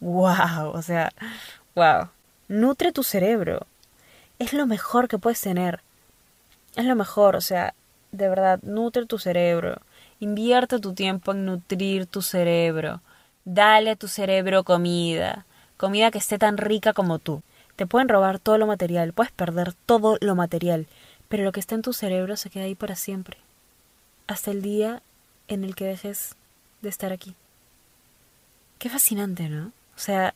¡Wow! 0.00 0.70
O 0.72 0.82
sea, 0.82 1.10
¡wow! 1.74 2.08
Nutre 2.48 2.92
tu 2.92 3.02
cerebro. 3.02 3.66
Es 4.38 4.52
lo 4.52 4.66
mejor 4.66 5.08
que 5.08 5.18
puedes 5.18 5.40
tener. 5.40 5.80
Es 6.76 6.84
lo 6.84 6.96
mejor, 6.96 7.36
o 7.36 7.40
sea, 7.40 7.74
de 8.12 8.28
verdad, 8.28 8.60
nutre 8.62 9.06
tu 9.06 9.18
cerebro. 9.18 9.80
Invierte 10.20 10.78
tu 10.78 10.94
tiempo 10.94 11.32
en 11.32 11.46
nutrir 11.46 12.06
tu 12.06 12.22
cerebro. 12.22 13.00
Dale 13.44 13.90
a 13.90 13.96
tu 13.96 14.08
cerebro 14.08 14.64
comida. 14.64 15.46
Comida 15.76 16.10
que 16.10 16.18
esté 16.18 16.38
tan 16.38 16.56
rica 16.56 16.92
como 16.92 17.18
tú. 17.18 17.42
Te 17.76 17.86
pueden 17.86 18.08
robar 18.08 18.38
todo 18.38 18.56
lo 18.56 18.66
material, 18.66 19.12
puedes 19.12 19.32
perder 19.32 19.72
todo 19.72 20.16
lo 20.20 20.34
material, 20.36 20.86
pero 21.28 21.42
lo 21.42 21.52
que 21.52 21.60
está 21.60 21.74
en 21.74 21.82
tu 21.82 21.92
cerebro 21.92 22.36
se 22.36 22.50
queda 22.50 22.64
ahí 22.64 22.76
para 22.76 22.94
siempre, 22.94 23.38
hasta 24.28 24.52
el 24.52 24.62
día 24.62 25.02
en 25.48 25.64
el 25.64 25.74
que 25.74 25.84
dejes 25.84 26.36
de 26.82 26.88
estar 26.88 27.12
aquí. 27.12 27.34
Qué 28.78 28.88
fascinante, 28.88 29.48
¿no? 29.48 29.72
O 29.96 29.98
sea, 29.98 30.34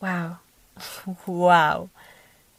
wow, 0.00 0.38
wow. 1.26 1.90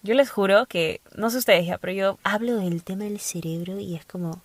Yo 0.01 0.13
les 0.15 0.29
juro 0.29 0.65
que, 0.65 1.01
no 1.15 1.29
sé 1.29 1.37
ustedes 1.37 1.65
ya, 1.65 1.77
pero 1.77 1.93
yo 1.93 2.19
hablo 2.23 2.57
del 2.57 2.83
tema 2.83 3.05
del 3.05 3.19
cerebro 3.19 3.79
y 3.79 3.95
es 3.95 4.05
como, 4.05 4.41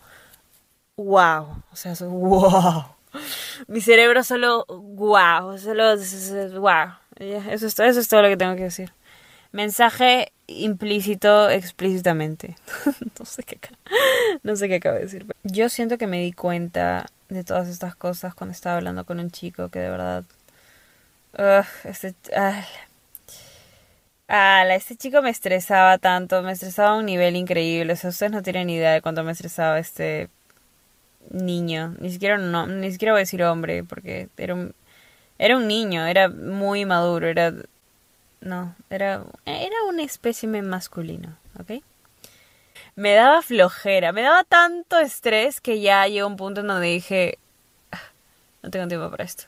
wow, 0.97 1.63
o 1.73 1.77
sea, 1.77 1.95
wow. 2.01 2.85
Mi 3.67 3.81
cerebro 3.81 4.23
solo, 4.23 4.67
wow, 4.69 5.59
solo, 5.59 5.97
wow. 6.61 6.93
Eso 7.17 7.67
es, 7.67 7.79
eso 7.79 8.01
es 8.01 8.09
todo 8.09 8.23
lo 8.23 8.29
que 8.29 8.37
tengo 8.37 8.55
que 8.55 8.65
decir. 8.65 8.93
Mensaje 9.51 10.33
implícito 10.47 11.49
explícitamente. 11.51 12.57
no 13.19 13.25
sé 13.25 13.43
qué 13.43 13.59
no 14.43 14.57
sé 14.57 14.69
qué 14.69 14.77
acabo 14.77 14.97
de 14.97 15.03
decir. 15.03 15.27
Yo 15.43 15.69
siento 15.69 15.99
que 15.99 16.07
me 16.07 16.21
di 16.21 16.33
cuenta 16.33 17.07
de 17.29 17.45
todas 17.45 17.69
estas 17.69 17.97
cosas 17.97 18.35
cuando 18.35 18.53
estaba 18.53 18.77
hablando 18.77 19.05
con 19.05 19.19
un 19.19 19.31
chico 19.31 19.69
que 19.69 19.81
de 19.81 19.91
verdad 19.91 20.25
este 21.85 22.15
este 24.29 24.97
chico 24.97 25.23
me 25.23 25.31
estresaba 25.31 25.99
tanto, 25.99 26.43
me 26.43 26.53
estresaba 26.53 26.91
a 26.91 26.97
un 26.97 27.07
nivel 27.07 27.37
increíble. 27.37 27.93
O 27.93 27.97
sea, 27.97 28.11
ustedes 28.11 28.33
no 28.33 28.43
tienen 28.43 28.71
idea 28.71 28.93
de 28.93 29.03
cuánto 29.03 29.25
me 29.25 29.33
estresaba 29.33 29.79
este 29.79 30.29
niño. 31.31 31.95
Ni 32.01 32.11
siquiera 32.11 32.39
no, 32.39 32.67
ni 32.67 32.93
siquiera 32.93 33.13
voy 33.13 33.21
a 33.21 33.23
decir 33.23 33.43
hombre, 33.45 33.85
porque 33.85 34.29
era 34.37 34.55
un 34.55 34.75
era 35.39 35.57
un 35.57 35.69
niño, 35.69 36.05
era 36.07 36.29
muy 36.29 36.85
maduro, 36.85 37.29
era 37.29 37.55
no, 38.41 38.75
era, 38.91 39.25
era 39.47 39.77
un 39.89 40.01
espécimen 40.01 40.69
masculino, 40.69 41.37
¿ok? 41.59 41.83
Me 42.97 43.15
daba 43.15 43.43
flojera, 43.43 44.13
me 44.13 44.23
daba 44.23 44.45
tanto 44.45 44.99
estrés 44.99 45.61
que 45.61 45.81
ya 45.81 46.07
llegó 46.07 46.27
un 46.27 46.37
punto 46.37 46.61
en 46.61 46.69
donde 46.69 46.89
dije, 46.89 47.39
ah, 47.93 48.01
no 48.63 48.71
tengo 48.71 48.89
tiempo 48.89 49.11
para 49.11 49.25
esto. 49.25 49.45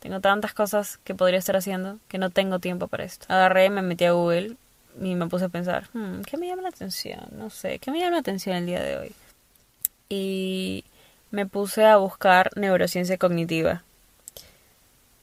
Tengo 0.00 0.20
tantas 0.20 0.54
cosas 0.54 0.98
que 1.04 1.14
podría 1.14 1.38
estar 1.38 1.56
haciendo 1.56 1.98
que 2.08 2.18
no 2.18 2.30
tengo 2.30 2.58
tiempo 2.58 2.88
para 2.88 3.04
esto. 3.04 3.26
Agarré, 3.28 3.70
me 3.70 3.82
metí 3.82 4.06
a 4.06 4.12
Google 4.12 4.56
y 5.00 5.14
me 5.14 5.26
puse 5.26 5.44
a 5.44 5.48
pensar, 5.48 5.88
hmm, 5.92 6.22
¿qué 6.22 6.36
me 6.36 6.46
llama 6.46 6.62
la 6.62 6.70
atención? 6.70 7.20
No 7.32 7.50
sé, 7.50 7.78
¿qué 7.78 7.90
me 7.90 8.00
llama 8.00 8.12
la 8.12 8.18
atención 8.18 8.56
el 8.56 8.66
día 8.66 8.82
de 8.82 8.96
hoy? 8.96 9.12
Y 10.08 10.84
me 11.30 11.46
puse 11.46 11.84
a 11.84 11.98
buscar 11.98 12.50
neurociencia 12.56 13.18
cognitiva. 13.18 13.84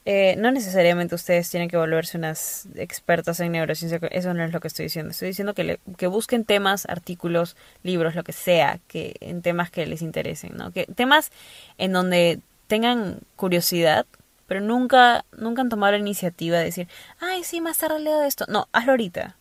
Eh, 0.06 0.36
no 0.38 0.52
necesariamente 0.52 1.16
ustedes 1.16 1.50
tienen 1.50 1.70
que 1.70 1.76
volverse 1.76 2.18
unas 2.18 2.66
expertas 2.76 3.42
en 3.42 3.52
neurociencia, 3.52 4.00
eso 4.12 4.34
no 4.34 4.44
es 4.46 4.54
lo 4.54 4.62
que 4.62 4.70
estoy 4.70 4.86
diciendo. 4.86 5.12
Estoy 5.12 5.30
diciendo 5.30 5.54
que, 5.54 5.80
que 5.98 6.08
busquen 6.08 6.46
temas, 6.46 6.86
artículos, 6.86 7.58
libros, 7.84 8.16
lo 8.16 8.24
que 8.24 8.32
sea, 8.32 8.80
que 8.88 9.18
en 9.20 9.42
temas 9.42 9.70
que 9.70 9.86
les 9.86 10.02
interesen, 10.02 10.56
¿no? 10.56 10.72
Que 10.72 10.86
temas 10.86 11.32
en 11.78 11.92
donde 11.92 12.40
tengan 12.68 13.20
curiosidad, 13.36 14.06
pero 14.48 14.62
nunca, 14.62 15.26
nunca 15.32 15.62
han 15.62 15.70
tomado 15.70 15.92
la 15.92 16.00
iniciativa 16.00 16.58
de 16.58 16.66
decir, 16.66 16.88
ay, 17.20 17.44
sí, 17.44 17.62
más 17.62 17.78
tarde 17.78 18.00
leo 18.00 18.24
esto. 18.24 18.46
No, 18.48 18.68
hazlo 18.72 18.92
ahorita. 18.94 19.36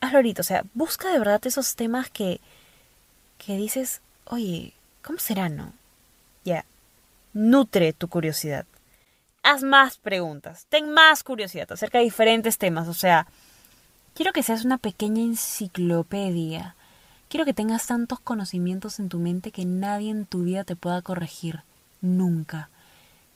Hazlo 0.00 0.18
ahorita. 0.18 0.40
O 0.40 0.44
sea, 0.44 0.64
busca 0.74 1.10
de 1.10 1.18
verdad 1.18 1.40
esos 1.46 1.76
temas 1.76 2.10
que, 2.10 2.40
que 3.38 3.56
dices, 3.56 4.00
oye, 4.24 4.72
¿cómo 5.02 5.18
será, 5.18 5.48
no? 5.48 5.72
Ya. 6.44 6.64
Nutre 7.32 7.92
tu 7.92 8.08
curiosidad 8.08 8.66
haz 9.42 9.62
más 9.62 9.98
preguntas, 9.98 10.66
ten 10.68 10.90
más 10.90 11.22
curiosidad 11.24 11.70
acerca 11.72 11.98
de 11.98 12.04
diferentes 12.04 12.58
temas. 12.58 12.88
O 12.88 12.94
sea, 12.94 13.26
quiero 14.14 14.32
que 14.32 14.42
seas 14.42 14.64
una 14.64 14.78
pequeña 14.78 15.22
enciclopedia. 15.22 16.74
Quiero 17.28 17.44
que 17.44 17.54
tengas 17.54 17.86
tantos 17.86 18.20
conocimientos 18.20 18.98
en 18.98 19.08
tu 19.08 19.18
mente 19.18 19.52
que 19.52 19.64
nadie 19.64 20.10
en 20.10 20.26
tu 20.26 20.42
vida 20.42 20.64
te 20.64 20.76
pueda 20.76 21.00
corregir. 21.02 21.62
Nunca. 22.00 22.70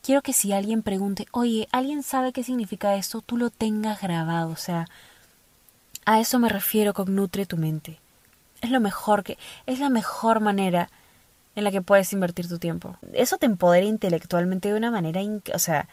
Quiero 0.05 0.21
que 0.21 0.35
si 0.35 0.53
alguien 0.53 0.83
pregunte, 0.83 1.27
oye, 1.33 1.67
¿alguien 1.73 2.03
sabe 2.03 2.33
qué 2.33 2.45
significa 2.45 2.95
esto? 2.95 3.23
Tú 3.23 3.39
lo 3.39 3.49
tengas 3.49 4.03
grabado, 4.03 4.51
o 4.51 4.57
sea, 4.57 4.87
a 6.05 6.21
eso 6.21 6.39
me 6.39 6.51
refiero 6.51 6.93
con 6.93 7.15
nutre 7.15 7.47
tu 7.47 7.57
mente. 7.57 7.99
Es 8.61 8.71
lo 8.71 8.81
mejor 8.81 9.25
que, 9.25 9.39
es 9.67 9.79
la 9.79 9.89
mejor 9.89 10.41
manera 10.41 10.91
en 11.57 11.65
la 11.65 11.71
que 11.71 11.81
puedes 11.81 12.13
invertir 12.13 12.49
tu 12.49 12.59
tiempo. 12.59 12.99
Eso 13.15 13.39
te 13.39 13.47
empodera 13.47 13.87
intelectualmente 13.87 14.69
de 14.69 14.75
una 14.75 14.91
manera, 14.91 15.21
o 15.55 15.59
sea, 15.59 15.89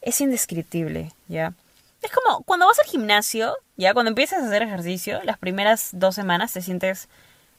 es 0.00 0.20
indescriptible, 0.20 1.12
¿ya? 1.28 1.52
Es 2.00 2.10
como 2.10 2.42
cuando 2.44 2.66
vas 2.66 2.78
al 2.78 2.86
gimnasio, 2.86 3.54
ya 3.76 3.92
cuando 3.92 4.08
empiezas 4.08 4.42
a 4.42 4.46
hacer 4.46 4.62
ejercicio, 4.62 5.20
las 5.24 5.38
primeras 5.38 5.90
dos 5.92 6.14
semanas 6.14 6.52
te 6.52 6.62
sientes, 6.62 7.08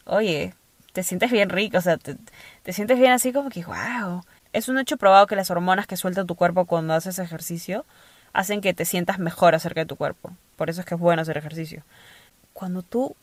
oye, 0.05 0.55
te 0.91 1.03
sientes 1.03 1.31
bien 1.31 1.49
rico, 1.49 1.77
o 1.77 1.81
sea, 1.81 1.97
te, 1.97 2.17
te 2.63 2.73
sientes 2.73 2.97
bien 2.97 3.11
así 3.11 3.31
como 3.31 3.49
que, 3.49 3.63
wow. 3.63 4.23
Es 4.53 4.69
un 4.69 4.77
hecho 4.77 4.97
probado 4.97 5.27
que 5.27 5.35
las 5.35 5.51
hormonas 5.51 5.87
que 5.87 5.97
suelta 5.97 6.25
tu 6.25 6.35
cuerpo 6.35 6.65
cuando 6.65 6.93
haces 6.93 7.19
ejercicio 7.19 7.85
hacen 8.33 8.61
que 8.61 8.73
te 8.73 8.85
sientas 8.85 9.19
mejor 9.19 9.55
acerca 9.55 9.81
de 9.81 9.85
tu 9.87 9.95
cuerpo. 9.95 10.31
Por 10.55 10.69
eso 10.69 10.81
es 10.81 10.87
que 10.87 10.95
es 10.95 11.01
bueno 11.01 11.21
hacer 11.21 11.37
ejercicio. 11.37 11.83
Cuando 12.53 12.83
tú 12.83 13.15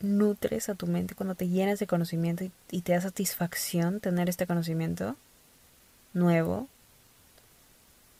nutres 0.00 0.68
a 0.68 0.74
tu 0.74 0.86
mente, 0.86 1.14
cuando 1.14 1.34
te 1.34 1.48
llenas 1.48 1.78
de 1.78 1.86
conocimiento 1.86 2.44
y, 2.70 2.82
te 2.82 2.92
da 2.92 3.00
satisfacción 3.00 4.00
tener 4.00 4.28
este 4.28 4.46
conocimiento 4.46 5.16
nuevo, 6.12 6.68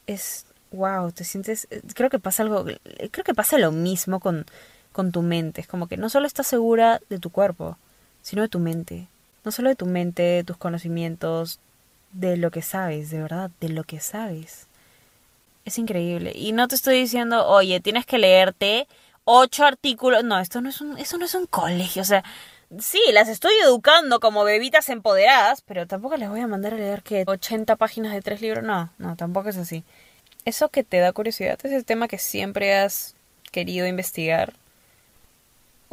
es 0.07 0.45
wow, 0.71 1.11
te 1.11 1.23
sientes, 1.23 1.67
creo 1.93 2.09
que 2.09 2.19
pasa 2.19 2.43
algo, 2.43 2.65
creo 3.11 3.23
que 3.23 3.35
pasa 3.35 3.57
lo 3.57 3.71
mismo 3.71 4.19
con, 4.19 4.45
con 4.91 5.11
tu 5.11 5.21
mente, 5.21 5.61
es 5.61 5.67
como 5.67 5.87
que 5.87 5.97
no 5.97 6.09
solo 6.09 6.25
estás 6.25 6.47
segura 6.47 6.99
de 7.09 7.19
tu 7.19 7.29
cuerpo, 7.29 7.77
sino 8.21 8.41
de 8.41 8.49
tu 8.49 8.59
mente, 8.59 9.07
no 9.45 9.51
solo 9.51 9.69
de 9.69 9.75
tu 9.75 9.85
mente, 9.85 10.43
tus 10.43 10.57
conocimientos, 10.57 11.59
de 12.13 12.37
lo 12.37 12.51
que 12.51 12.61
sabes, 12.61 13.09
de 13.09 13.21
verdad, 13.21 13.51
de 13.59 13.69
lo 13.69 13.83
que 13.83 13.99
sabes. 13.99 14.67
Es 15.65 15.77
increíble. 15.77 16.33
Y 16.35 16.51
no 16.51 16.67
te 16.67 16.75
estoy 16.75 16.99
diciendo, 16.99 17.47
oye, 17.47 17.79
tienes 17.79 18.05
que 18.05 18.17
leerte 18.17 18.87
ocho 19.23 19.65
artículos. 19.65 20.23
No, 20.23 20.39
esto 20.39 20.61
no 20.61 20.69
es 20.69 20.81
un, 20.81 20.97
eso 20.97 21.17
no 21.17 21.25
es 21.25 21.35
un 21.35 21.45
colegio. 21.47 22.01
O 22.01 22.05
sea, 22.05 22.23
sí, 22.79 23.01
las 23.11 23.29
estoy 23.29 23.53
educando 23.63 24.19
como 24.19 24.43
bebitas 24.43 24.89
empoderadas, 24.89 25.61
pero 25.61 25.87
tampoco 25.87 26.17
les 26.17 26.29
voy 26.29 26.41
a 26.41 26.47
mandar 26.47 26.73
a 26.73 26.77
leer 26.77 27.01
que 27.03 27.23
80 27.25 27.75
páginas 27.77 28.13
de 28.13 28.21
tres 28.21 28.41
libros. 28.41 28.63
No, 28.63 28.91
no, 28.97 29.15
tampoco 29.15 29.49
es 29.49 29.57
así. 29.57 29.83
Eso 30.45 30.69
que 30.69 30.83
te 30.83 30.99
da 30.99 31.13
curiosidad 31.13 31.59
es 31.63 31.71
el 31.71 31.85
tema 31.85 32.07
que 32.07 32.17
siempre 32.17 32.75
has 32.75 33.15
querido 33.51 33.87
investigar 33.87 34.53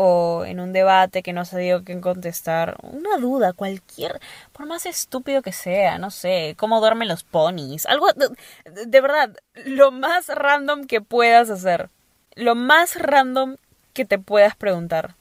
o 0.03 0.47
en 0.47 0.61
un 0.61 0.73
debate 0.73 1.23
que 1.23 1.35
no 1.35 1.45
sabido 1.45 1.85
qué 1.85 2.01
contestar, 2.01 2.79
una 2.83 3.19
duda, 3.19 3.53
cualquier, 3.53 4.19
por 4.53 4.65
más 4.65 4.87
estúpido 4.87 5.43
que 5.43 5.53
sea, 5.53 5.99
no 5.99 6.11
sé, 6.11 6.55
cómo 6.57 6.81
duermen 6.81 7.07
los 7.07 7.23
ponis, 7.23 7.85
algo 7.85 8.07
de, 8.15 9.01
verdad, 9.03 9.37
lo 9.67 9.91
más 9.93 10.29
random 10.29 10.87
que 10.87 11.03
puedas 11.03 11.51
hacer 11.51 11.91
lo 12.35 12.55
más 12.55 12.97
random 12.97 13.57
que 13.93 14.07
te 14.07 14.19
puedas 14.19 14.57
preguntar. 14.57 15.17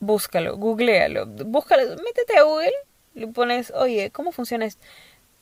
Búscalo, 0.00 0.58
googlealo, 0.58 1.26
búscalo, 1.26 1.82
métete 2.04 2.36
a 2.36 2.42
Google, 2.42 2.74
le 3.14 3.28
pones, 3.28 3.72
oye, 3.74 4.10
¿cómo 4.10 4.32
funciona 4.32 4.66
esto? 4.66 4.84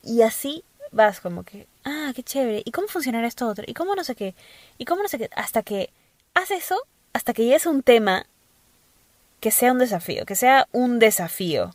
Y 0.01 0.21
así 0.21 0.63
vas 0.91 1.19
como 1.19 1.43
que, 1.43 1.67
ah, 1.83 2.13
qué 2.15 2.23
chévere, 2.23 2.61
¿y 2.63 2.71
cómo 2.71 2.87
funcionará 2.87 3.27
esto 3.27 3.49
otro? 3.49 3.65
¿Y 3.67 3.73
cómo 3.73 3.95
no 3.95 4.05
sé 4.05 4.15
qué? 4.15 4.33
¿Y 4.77 4.85
cómo 4.85 5.01
no 5.01 5.09
sé 5.09 5.17
qué? 5.17 5.29
Hasta 5.35 5.61
que 5.61 5.89
haz 6.35 6.51
eso, 6.51 6.81
hasta 7.11 7.33
que 7.33 7.43
llegues 7.43 7.65
a 7.65 7.71
un 7.71 7.83
tema 7.83 8.27
que 9.41 9.51
sea 9.51 9.73
un 9.73 9.79
desafío, 9.79 10.25
que 10.25 10.35
sea 10.35 10.67
un 10.71 10.99
desafío. 10.99 11.71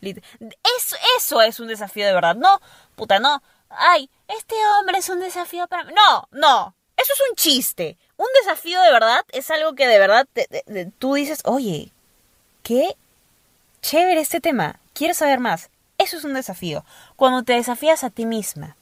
Eso, 0.00 0.96
eso 1.18 1.42
es 1.42 1.60
un 1.60 1.68
desafío 1.68 2.06
de 2.06 2.14
verdad. 2.14 2.34
No, 2.34 2.60
puta, 2.96 3.20
no. 3.20 3.40
Ay, 3.68 4.10
este 4.26 4.56
hombre 4.78 4.98
es 4.98 5.08
un 5.08 5.20
desafío 5.20 5.68
para 5.68 5.84
mí. 5.84 5.92
No, 5.94 6.26
no. 6.32 6.74
Eso 6.96 7.12
es 7.12 7.20
un 7.30 7.36
chiste. 7.36 7.98
Un 8.16 8.26
desafío 8.40 8.80
de 8.80 8.90
verdad 8.90 9.24
es 9.30 9.50
algo 9.50 9.74
que 9.74 9.86
de 9.86 9.98
verdad 9.98 10.26
tú 10.98 11.14
dices, 11.14 11.40
oye, 11.44 11.92
qué 12.62 12.96
chévere 13.82 14.20
este 14.20 14.40
tema. 14.40 14.80
Quiero 14.94 15.14
saber 15.14 15.38
más. 15.38 15.70
Eso 15.98 16.16
es 16.16 16.24
un 16.24 16.34
desafío. 16.34 16.84
Cuando 17.16 17.42
te 17.44 17.52
desafías 17.52 18.04
a 18.04 18.10
ti 18.10 18.26
misma. 18.26 18.76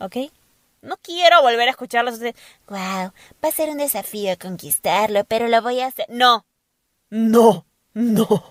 ¿Ok? 0.00 0.16
No 0.82 0.96
quiero 0.98 1.42
volver 1.42 1.68
a 1.68 1.72
escucharlos. 1.72 2.18
Wow, 2.20 3.12
va 3.42 3.48
a 3.48 3.52
ser 3.52 3.70
un 3.70 3.78
desafío 3.78 4.36
conquistarlo, 4.38 5.24
pero 5.24 5.48
lo 5.48 5.62
voy 5.62 5.80
a 5.80 5.86
hacer. 5.86 6.06
No. 6.08 6.44
No. 7.10 7.64
No. 7.98 8.44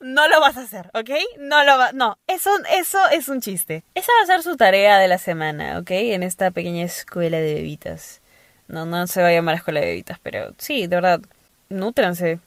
No 0.00 0.26
lo 0.28 0.40
vas 0.40 0.56
a 0.56 0.62
hacer, 0.62 0.90
¿ok? 0.94 1.10
No 1.38 1.64
lo 1.64 1.76
va, 1.76 1.92
no, 1.92 2.16
eso, 2.26 2.50
eso 2.72 2.98
es 3.10 3.28
un 3.28 3.42
chiste. 3.42 3.84
Esa 3.94 4.10
va 4.18 4.22
a 4.22 4.26
ser 4.26 4.42
su 4.42 4.56
tarea 4.56 4.98
de 4.98 5.08
la 5.08 5.18
semana, 5.18 5.78
¿ok? 5.78 5.90
En 5.90 6.22
esta 6.22 6.50
pequeña 6.50 6.84
escuela 6.84 7.38
de 7.38 7.54
bebitas. 7.54 8.22
No, 8.68 8.86
no 8.86 9.06
se 9.06 9.20
va 9.20 9.28
a 9.28 9.32
llamar 9.32 9.56
escuela 9.56 9.80
de 9.80 9.86
bebitas, 9.86 10.18
pero 10.22 10.54
sí, 10.56 10.86
de 10.86 10.96
verdad, 10.96 11.20
nútranse 11.68 12.40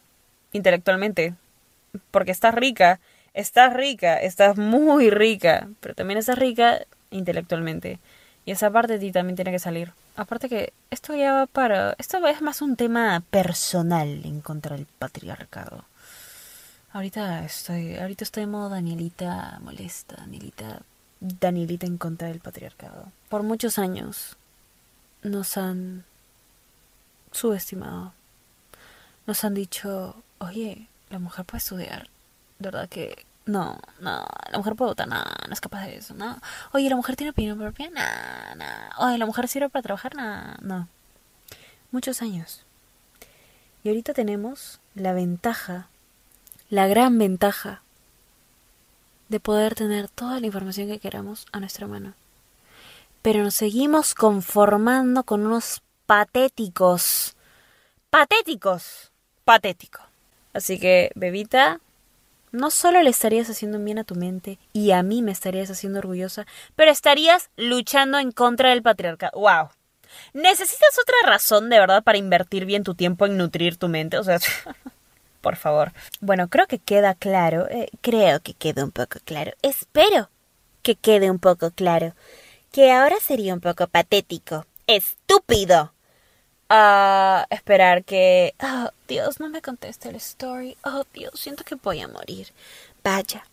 intelectualmente. 0.53 1.35
Porque 2.09 2.31
estás 2.31 2.55
rica, 2.55 2.99
estás 3.35 3.71
rica, 3.73 4.17
estás 4.17 4.57
muy 4.57 5.11
rica, 5.11 5.69
pero 5.81 5.93
también 5.93 6.17
estás 6.17 6.39
rica 6.39 6.81
intelectualmente. 7.11 7.99
Y 8.45 8.51
esa 8.51 8.71
parte 8.71 8.93
de 8.93 8.99
ti 8.99 9.11
también 9.11 9.35
tiene 9.35 9.51
que 9.51 9.59
salir. 9.59 9.91
Aparte 10.15 10.49
que 10.49 10.73
esto 10.89 11.15
ya 11.15 11.33
va 11.33 11.45
para... 11.45 11.95
Esto 11.97 12.25
es 12.27 12.41
más 12.41 12.61
un 12.61 12.75
tema 12.75 13.23
personal 13.29 14.25
en 14.25 14.41
contra 14.41 14.75
del 14.75 14.85
patriarcado. 14.85 15.85
Ahorita 16.91 17.45
estoy, 17.45 17.97
ahorita 17.97 18.23
estoy 18.23 18.43
en 18.43 18.51
modo 18.51 18.69
Danielita 18.69 19.59
molesta, 19.61 20.15
Danielita, 20.17 20.81
Danielita 21.19 21.85
en 21.85 21.97
contra 21.97 22.29
del 22.29 22.39
patriarcado. 22.39 23.11
Por 23.29 23.43
muchos 23.43 23.77
años 23.77 24.35
nos 25.21 25.57
han 25.57 26.03
subestimado. 27.31 28.13
Nos 29.27 29.43
han 29.43 29.53
dicho, 29.53 30.15
oye, 30.39 30.87
la 31.11 31.19
mujer 31.19 31.45
puede 31.45 31.59
estudiar. 31.59 32.09
De 32.57 32.71
verdad 32.71 32.89
que 32.89 33.25
no, 33.49 33.79
no, 33.99 34.25
la 34.51 34.57
mujer 34.57 34.75
puede 34.75 34.91
votar, 34.91 35.07
no, 35.07 35.23
no 35.47 35.53
es 35.53 35.61
capaz 35.61 35.85
de 35.85 35.97
eso, 35.97 36.13
no. 36.13 36.39
Oye, 36.71 36.89
la 36.89 36.95
mujer 36.95 37.15
tiene 37.15 37.31
opinión 37.31 37.57
propia, 37.57 37.89
no, 37.89 38.55
no. 38.55 39.07
Oye, 39.07 39.17
la 39.17 39.25
mujer 39.25 39.47
sirve 39.47 39.69
para 39.69 39.83
trabajar, 39.83 40.15
no, 40.15 40.55
no. 40.61 40.87
Muchos 41.91 42.21
años. 42.21 42.63
Y 43.83 43.89
ahorita 43.89 44.13
tenemos 44.13 44.79
la 44.95 45.13
ventaja 45.13 45.87
la 46.69 46.87
gran 46.87 47.17
ventaja 47.17 47.81
de 49.27 49.39
poder 49.39 49.73
tener 49.73 50.07
toda 50.07 50.39
la 50.39 50.45
información 50.45 50.87
que 50.87 50.99
queramos 50.99 51.47
a 51.51 51.59
nuestra 51.59 51.87
mano. 51.87 52.13
Pero 53.21 53.43
nos 53.43 53.55
seguimos 53.55 54.13
conformando 54.13 55.23
con 55.23 55.45
unos 55.45 55.81
patéticos. 56.05 57.35
Patéticos. 58.09 59.11
Patético. 59.45 60.01
Así 60.53 60.79
que, 60.79 61.11
bebita, 61.15 61.79
no 62.51 62.71
solo 62.71 63.01
le 63.01 63.09
estarías 63.09 63.49
haciendo 63.49 63.79
bien 63.79 63.99
a 63.99 64.03
tu 64.03 64.15
mente 64.15 64.59
y 64.73 64.91
a 64.91 65.03
mí 65.03 65.21
me 65.21 65.31
estarías 65.31 65.69
haciendo 65.69 65.99
orgullosa, 65.99 66.45
pero 66.75 66.91
estarías 66.91 67.49
luchando 67.57 68.17
en 68.19 68.31
contra 68.31 68.69
del 68.69 68.81
patriarcado. 68.81 69.39
¡Wow! 69.39 69.69
¿Necesitas 70.33 70.97
otra 71.01 71.15
razón 71.25 71.69
de 71.69 71.79
verdad 71.79 72.03
para 72.03 72.17
invertir 72.17 72.65
bien 72.65 72.83
tu 72.83 72.95
tiempo 72.95 73.25
en 73.25 73.37
nutrir 73.37 73.77
tu 73.77 73.87
mente? 73.87 74.17
O 74.17 74.23
sea, 74.23 74.39
por 75.41 75.55
favor. 75.55 75.93
Bueno, 76.19 76.47
creo 76.47 76.67
que 76.67 76.79
queda 76.79 77.15
claro, 77.15 77.67
eh, 77.69 77.89
creo 78.01 78.39
que 78.39 78.53
queda 78.53 78.83
un 78.83 78.91
poco 78.91 79.19
claro, 79.23 79.51
espero 79.61 80.29
que 80.81 80.95
quede 80.95 81.29
un 81.29 81.39
poco 81.39 81.71
claro, 81.71 82.13
que 82.71 82.91
ahora 82.91 83.15
sería 83.21 83.53
un 83.53 83.59
poco 83.59 83.87
patético, 83.87 84.65
estúpido. 84.87 85.93
Ah, 86.69 87.47
esperar 87.49 88.03
que... 88.03 88.53
Oh, 88.61 88.91
Dios, 89.07 89.39
no 89.39 89.49
me 89.49 89.61
conteste 89.61 90.09
el 90.09 90.15
story. 90.15 90.77
Oh, 90.83 91.03
Dios, 91.13 91.39
siento 91.39 91.63
que 91.63 91.75
voy 91.75 91.99
a 92.01 92.07
morir. 92.07 92.49
Vaya. 93.03 93.43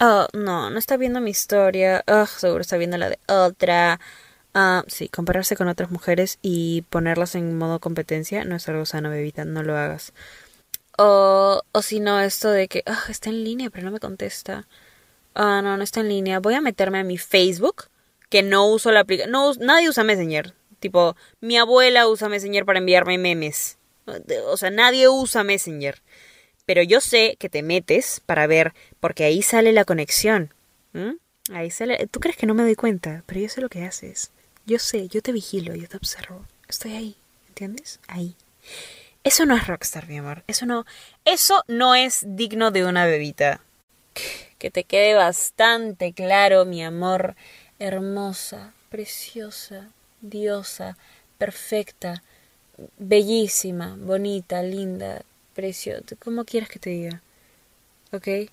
Oh, 0.00 0.26
no, 0.32 0.70
no 0.70 0.78
está 0.78 0.96
viendo 0.96 1.20
mi 1.20 1.30
historia. 1.30 2.04
Oh, 2.08 2.26
seguro 2.26 2.62
está 2.62 2.76
viendo 2.76 2.98
la 2.98 3.08
de 3.10 3.18
otra. 3.28 4.00
Ah, 4.52 4.84
sí, 4.88 5.08
compararse 5.08 5.56
con 5.56 5.68
otras 5.68 5.90
mujeres 5.90 6.38
y 6.42 6.82
ponerlas 6.90 7.34
en 7.34 7.56
modo 7.56 7.78
competencia 7.78 8.44
no 8.44 8.56
es 8.56 8.68
algo 8.68 8.86
sano, 8.86 9.10
bebita, 9.10 9.44
no 9.44 9.62
lo 9.62 9.76
hagas. 9.76 10.12
O, 10.98 11.62
o 11.72 11.82
si 11.82 12.00
no, 12.00 12.20
esto 12.20 12.50
de 12.50 12.68
que 12.68 12.82
ah, 12.86 13.04
está 13.08 13.30
en 13.30 13.44
línea, 13.44 13.70
pero 13.70 13.84
no 13.84 13.92
me 13.92 14.00
contesta. 14.00 14.66
Ah, 15.34 15.60
no, 15.62 15.76
no 15.76 15.82
está 15.84 16.00
en 16.00 16.08
línea. 16.08 16.40
Voy 16.40 16.54
a 16.54 16.60
meterme 16.60 17.00
a 17.00 17.04
mi 17.04 17.18
Facebook, 17.18 17.84
que 18.30 18.42
no 18.42 18.66
uso 18.68 18.90
la 18.92 19.00
aplicación. 19.00 19.32
No, 19.32 19.52
nadie 19.60 19.88
usa 19.90 20.04
Messenger. 20.04 20.54
Tipo, 20.80 21.16
mi 21.40 21.56
abuela 21.56 22.08
usa 22.08 22.28
Messenger 22.28 22.64
para 22.64 22.78
enviarme 22.78 23.18
memes. 23.18 23.78
O 24.46 24.56
sea, 24.56 24.70
nadie 24.70 25.08
usa 25.08 25.44
Messenger. 25.44 26.02
Pero 26.64 26.82
yo 26.82 27.00
sé 27.00 27.36
que 27.38 27.48
te 27.48 27.62
metes 27.62 28.20
para 28.26 28.46
ver, 28.46 28.74
porque 29.00 29.24
ahí 29.24 29.42
sale 29.42 29.72
la 29.72 29.84
conexión. 29.84 30.52
Ahí 31.52 31.70
sale. 31.70 32.06
Tú 32.08 32.20
crees 32.20 32.36
que 32.36 32.46
no 32.46 32.54
me 32.54 32.62
doy 32.62 32.74
cuenta, 32.74 33.22
pero 33.26 33.40
yo 33.40 33.48
sé 33.48 33.60
lo 33.60 33.68
que 33.68 33.84
haces. 33.84 34.30
Yo 34.64 34.78
sé, 34.78 35.08
yo 35.08 35.22
te 35.22 35.32
vigilo, 35.32 35.74
yo 35.74 35.88
te 35.88 35.96
observo. 35.96 36.44
Estoy 36.68 36.94
ahí, 36.94 37.16
¿entiendes? 37.48 38.00
Ahí. 38.08 38.34
Eso 39.22 39.46
no 39.46 39.56
es 39.56 39.66
rockstar, 39.66 40.08
mi 40.08 40.18
amor. 40.18 40.42
Eso 40.46 40.66
no, 40.66 40.84
eso 41.24 41.62
no 41.68 41.94
es 41.94 42.24
digno 42.26 42.70
de 42.70 42.84
una 42.84 43.06
bebita. 43.06 43.60
Que 44.58 44.70
te 44.70 44.84
quede 44.84 45.14
bastante 45.14 46.12
claro, 46.12 46.64
mi 46.64 46.82
amor. 46.82 47.36
hermosa, 47.78 48.72
preciosa, 48.88 49.90
diosa, 50.28 50.96
perfecta, 51.38 52.22
bellísima, 52.98 53.96
bonita, 53.98 54.62
linda, 54.62 55.22
preciosa, 55.54 56.16
¿cómo 56.18 56.44
quieres 56.44 56.68
que 56.68 56.78
te 56.78 56.90
diga? 56.90 57.22
¿Ok? 58.12 58.50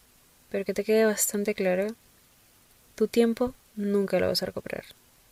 Pero 0.49 0.65
que 0.65 0.73
te 0.73 0.83
quede 0.83 1.05
bastante 1.05 1.55
claro, 1.55 1.87
tu 2.95 3.07
tiempo 3.07 3.53
nunca 3.75 4.19
lo 4.19 4.27
vas 4.27 4.43
a 4.43 4.45
recuperar. 4.45 4.85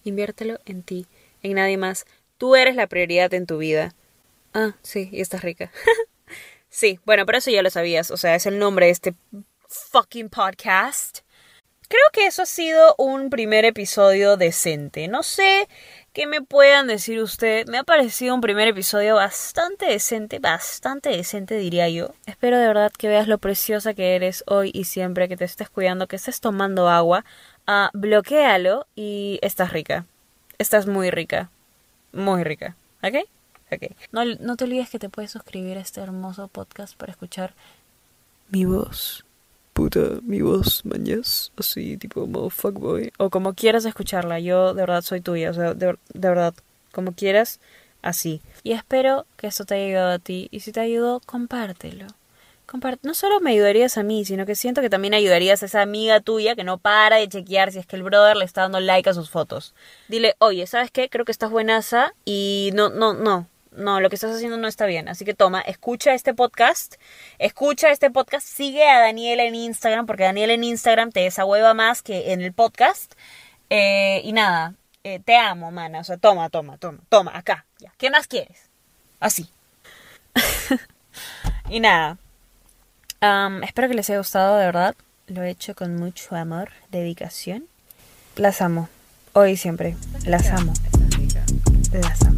Inviértelo 0.03 0.59
en 0.65 0.83
ti, 0.83 1.05
en 1.43 1.53
nadie 1.55 1.77
más. 1.77 2.05
Tú 2.37 2.55
eres 2.55 2.75
la 2.75 2.87
prioridad 2.87 3.33
en 3.33 3.45
tu 3.45 3.59
vida. 3.59 3.93
Ah, 4.53 4.75
sí, 4.81 5.09
y 5.11 5.21
estás 5.21 5.43
rica. 5.43 5.71
sí, 6.69 6.99
bueno, 7.05 7.25
pero 7.25 7.37
eso 7.37 7.51
ya 7.51 7.61
lo 7.61 7.69
sabías. 7.69 8.11
O 8.11 8.17
sea, 8.17 8.35
es 8.35 8.45
el 8.45 8.57
nombre 8.57 8.87
de 8.87 8.91
este 8.91 9.13
fucking 9.67 10.29
podcast. 10.29 11.19
Creo 11.91 12.03
que 12.13 12.25
eso 12.25 12.43
ha 12.43 12.45
sido 12.45 12.95
un 12.97 13.29
primer 13.29 13.65
episodio 13.65 14.37
decente. 14.37 15.09
No 15.09 15.23
sé 15.23 15.67
qué 16.13 16.25
me 16.25 16.41
puedan 16.41 16.87
decir 16.87 17.21
ustedes. 17.21 17.67
Me 17.67 17.79
ha 17.79 17.83
parecido 17.83 18.33
un 18.33 18.39
primer 18.39 18.69
episodio 18.69 19.15
bastante 19.15 19.87
decente, 19.87 20.39
bastante 20.39 21.09
decente 21.09 21.57
diría 21.57 21.89
yo. 21.89 22.13
Espero 22.27 22.57
de 22.59 22.65
verdad 22.65 22.93
que 22.97 23.09
veas 23.09 23.27
lo 23.27 23.39
preciosa 23.39 23.93
que 23.93 24.15
eres 24.15 24.45
hoy 24.47 24.71
y 24.73 24.85
siempre, 24.85 25.27
que 25.27 25.35
te 25.35 25.43
estés 25.43 25.69
cuidando, 25.69 26.07
que 26.07 26.15
estés 26.15 26.39
tomando 26.39 26.87
agua. 26.87 27.25
Uh, 27.67 27.89
bloquealo 27.91 28.87
y 28.95 29.37
estás 29.41 29.73
rica. 29.73 30.05
Estás 30.59 30.87
muy 30.87 31.11
rica. 31.11 31.49
Muy 32.13 32.45
rica. 32.45 32.77
¿Ok? 33.03 33.15
Ok. 33.69 33.91
No, 34.13 34.23
no 34.23 34.55
te 34.55 34.63
olvides 34.63 34.89
que 34.89 34.99
te 34.99 35.09
puedes 35.09 35.31
suscribir 35.31 35.77
a 35.77 35.81
este 35.81 35.99
hermoso 35.99 36.47
podcast 36.47 36.95
para 36.95 37.11
escuchar 37.11 37.53
mi 38.47 38.63
voz. 38.63 39.25
Mi 40.23 40.41
voz, 40.41 40.85
mañas, 40.85 41.51
así 41.57 41.97
tipo 41.97 42.27
modo 42.27 42.49
fuckboy. 42.49 43.11
O 43.17 43.29
como 43.29 43.53
quieras 43.53 43.85
escucharla, 43.85 44.39
yo 44.39 44.73
de 44.73 44.81
verdad 44.81 45.01
soy 45.01 45.21
tuya, 45.21 45.51
o 45.51 45.53
sea, 45.53 45.73
de, 45.73 45.97
de 46.13 46.29
verdad, 46.29 46.53
como 46.91 47.13
quieras, 47.13 47.59
así. 48.01 48.41
Y 48.63 48.73
espero 48.73 49.25
que 49.37 49.47
esto 49.47 49.65
te 49.65 49.75
haya 49.75 49.85
ayudado 49.85 50.11
a 50.11 50.19
ti, 50.19 50.47
y 50.51 50.59
si 50.59 50.71
te 50.71 50.79
ayudó, 50.79 51.21
compártelo. 51.25 52.07
No 53.03 53.13
solo 53.13 53.41
me 53.41 53.51
ayudarías 53.51 53.97
a 53.97 54.03
mí, 54.03 54.23
sino 54.23 54.45
que 54.45 54.55
siento 54.55 54.79
que 54.81 54.89
también 54.89 55.13
ayudarías 55.13 55.61
a 55.61 55.65
esa 55.65 55.81
amiga 55.81 56.21
tuya 56.21 56.55
que 56.55 56.63
no 56.63 56.77
para 56.77 57.17
de 57.17 57.27
chequear 57.27 57.71
si 57.71 57.79
es 57.79 57.85
que 57.85 57.97
el 57.97 58.03
brother 58.03 58.37
le 58.37 58.45
está 58.45 58.61
dando 58.61 58.79
like 58.79 59.09
a 59.09 59.13
sus 59.13 59.29
fotos. 59.29 59.73
Dile, 60.07 60.35
oye, 60.39 60.65
¿sabes 60.67 60.89
qué? 60.89 61.09
Creo 61.09 61.25
que 61.25 61.33
estás 61.33 61.51
buenaza 61.51 62.13
y 62.23 62.71
no, 62.73 62.89
no, 62.89 63.13
no, 63.13 63.47
no, 63.71 64.01
lo 64.01 64.09
que 64.09 64.15
estás 64.15 64.35
haciendo 64.35 64.57
no 64.57 64.67
está 64.67 64.85
bien. 64.85 65.07
Así 65.07 65.25
que 65.25 65.33
toma, 65.33 65.61
escucha 65.61 66.13
este 66.13 66.33
podcast, 66.33 66.95
escucha 67.39 67.89
este 67.89 68.11
podcast, 68.11 68.45
sigue 68.45 68.87
a 68.87 68.99
Daniela 68.99 69.43
en 69.43 69.55
Instagram, 69.55 70.05
porque 70.05 70.23
Daniela 70.23 70.53
en 70.53 70.63
Instagram 70.63 71.11
te 71.11 71.21
desahueva 71.21 71.73
más 71.73 72.01
que 72.01 72.33
en 72.33 72.41
el 72.41 72.53
podcast. 72.53 73.13
Eh, 73.69 74.21
y 74.23 74.33
nada, 74.33 74.73
eh, 75.03 75.19
te 75.19 75.37
amo, 75.37 75.71
mana. 75.71 75.99
O 75.99 76.03
sea, 76.03 76.17
toma, 76.17 76.49
toma, 76.49 76.77
toma, 76.77 76.99
toma, 77.09 77.31
acá. 77.35 77.65
Ya. 77.79 77.93
¿Qué 77.97 78.09
más 78.09 78.27
quieres? 78.27 78.69
Así. 79.19 79.49
y 81.69 81.79
nada. 81.79 82.17
Espero 83.63 83.87
que 83.87 83.93
les 83.93 84.09
haya 84.09 84.19
gustado, 84.19 84.57
de 84.57 84.65
verdad. 84.65 84.95
Lo 85.27 85.43
he 85.43 85.49
hecho 85.49 85.75
con 85.75 85.95
mucho 85.95 86.35
amor, 86.35 86.71
dedicación. 86.89 87.65
Las 88.35 88.61
amo. 88.61 88.89
Hoy 89.33 89.51
y 89.51 89.57
siempre. 89.57 89.95
Las 90.25 90.49
amo. 90.49 90.73
Las 91.93 92.21
amo. 92.23 92.37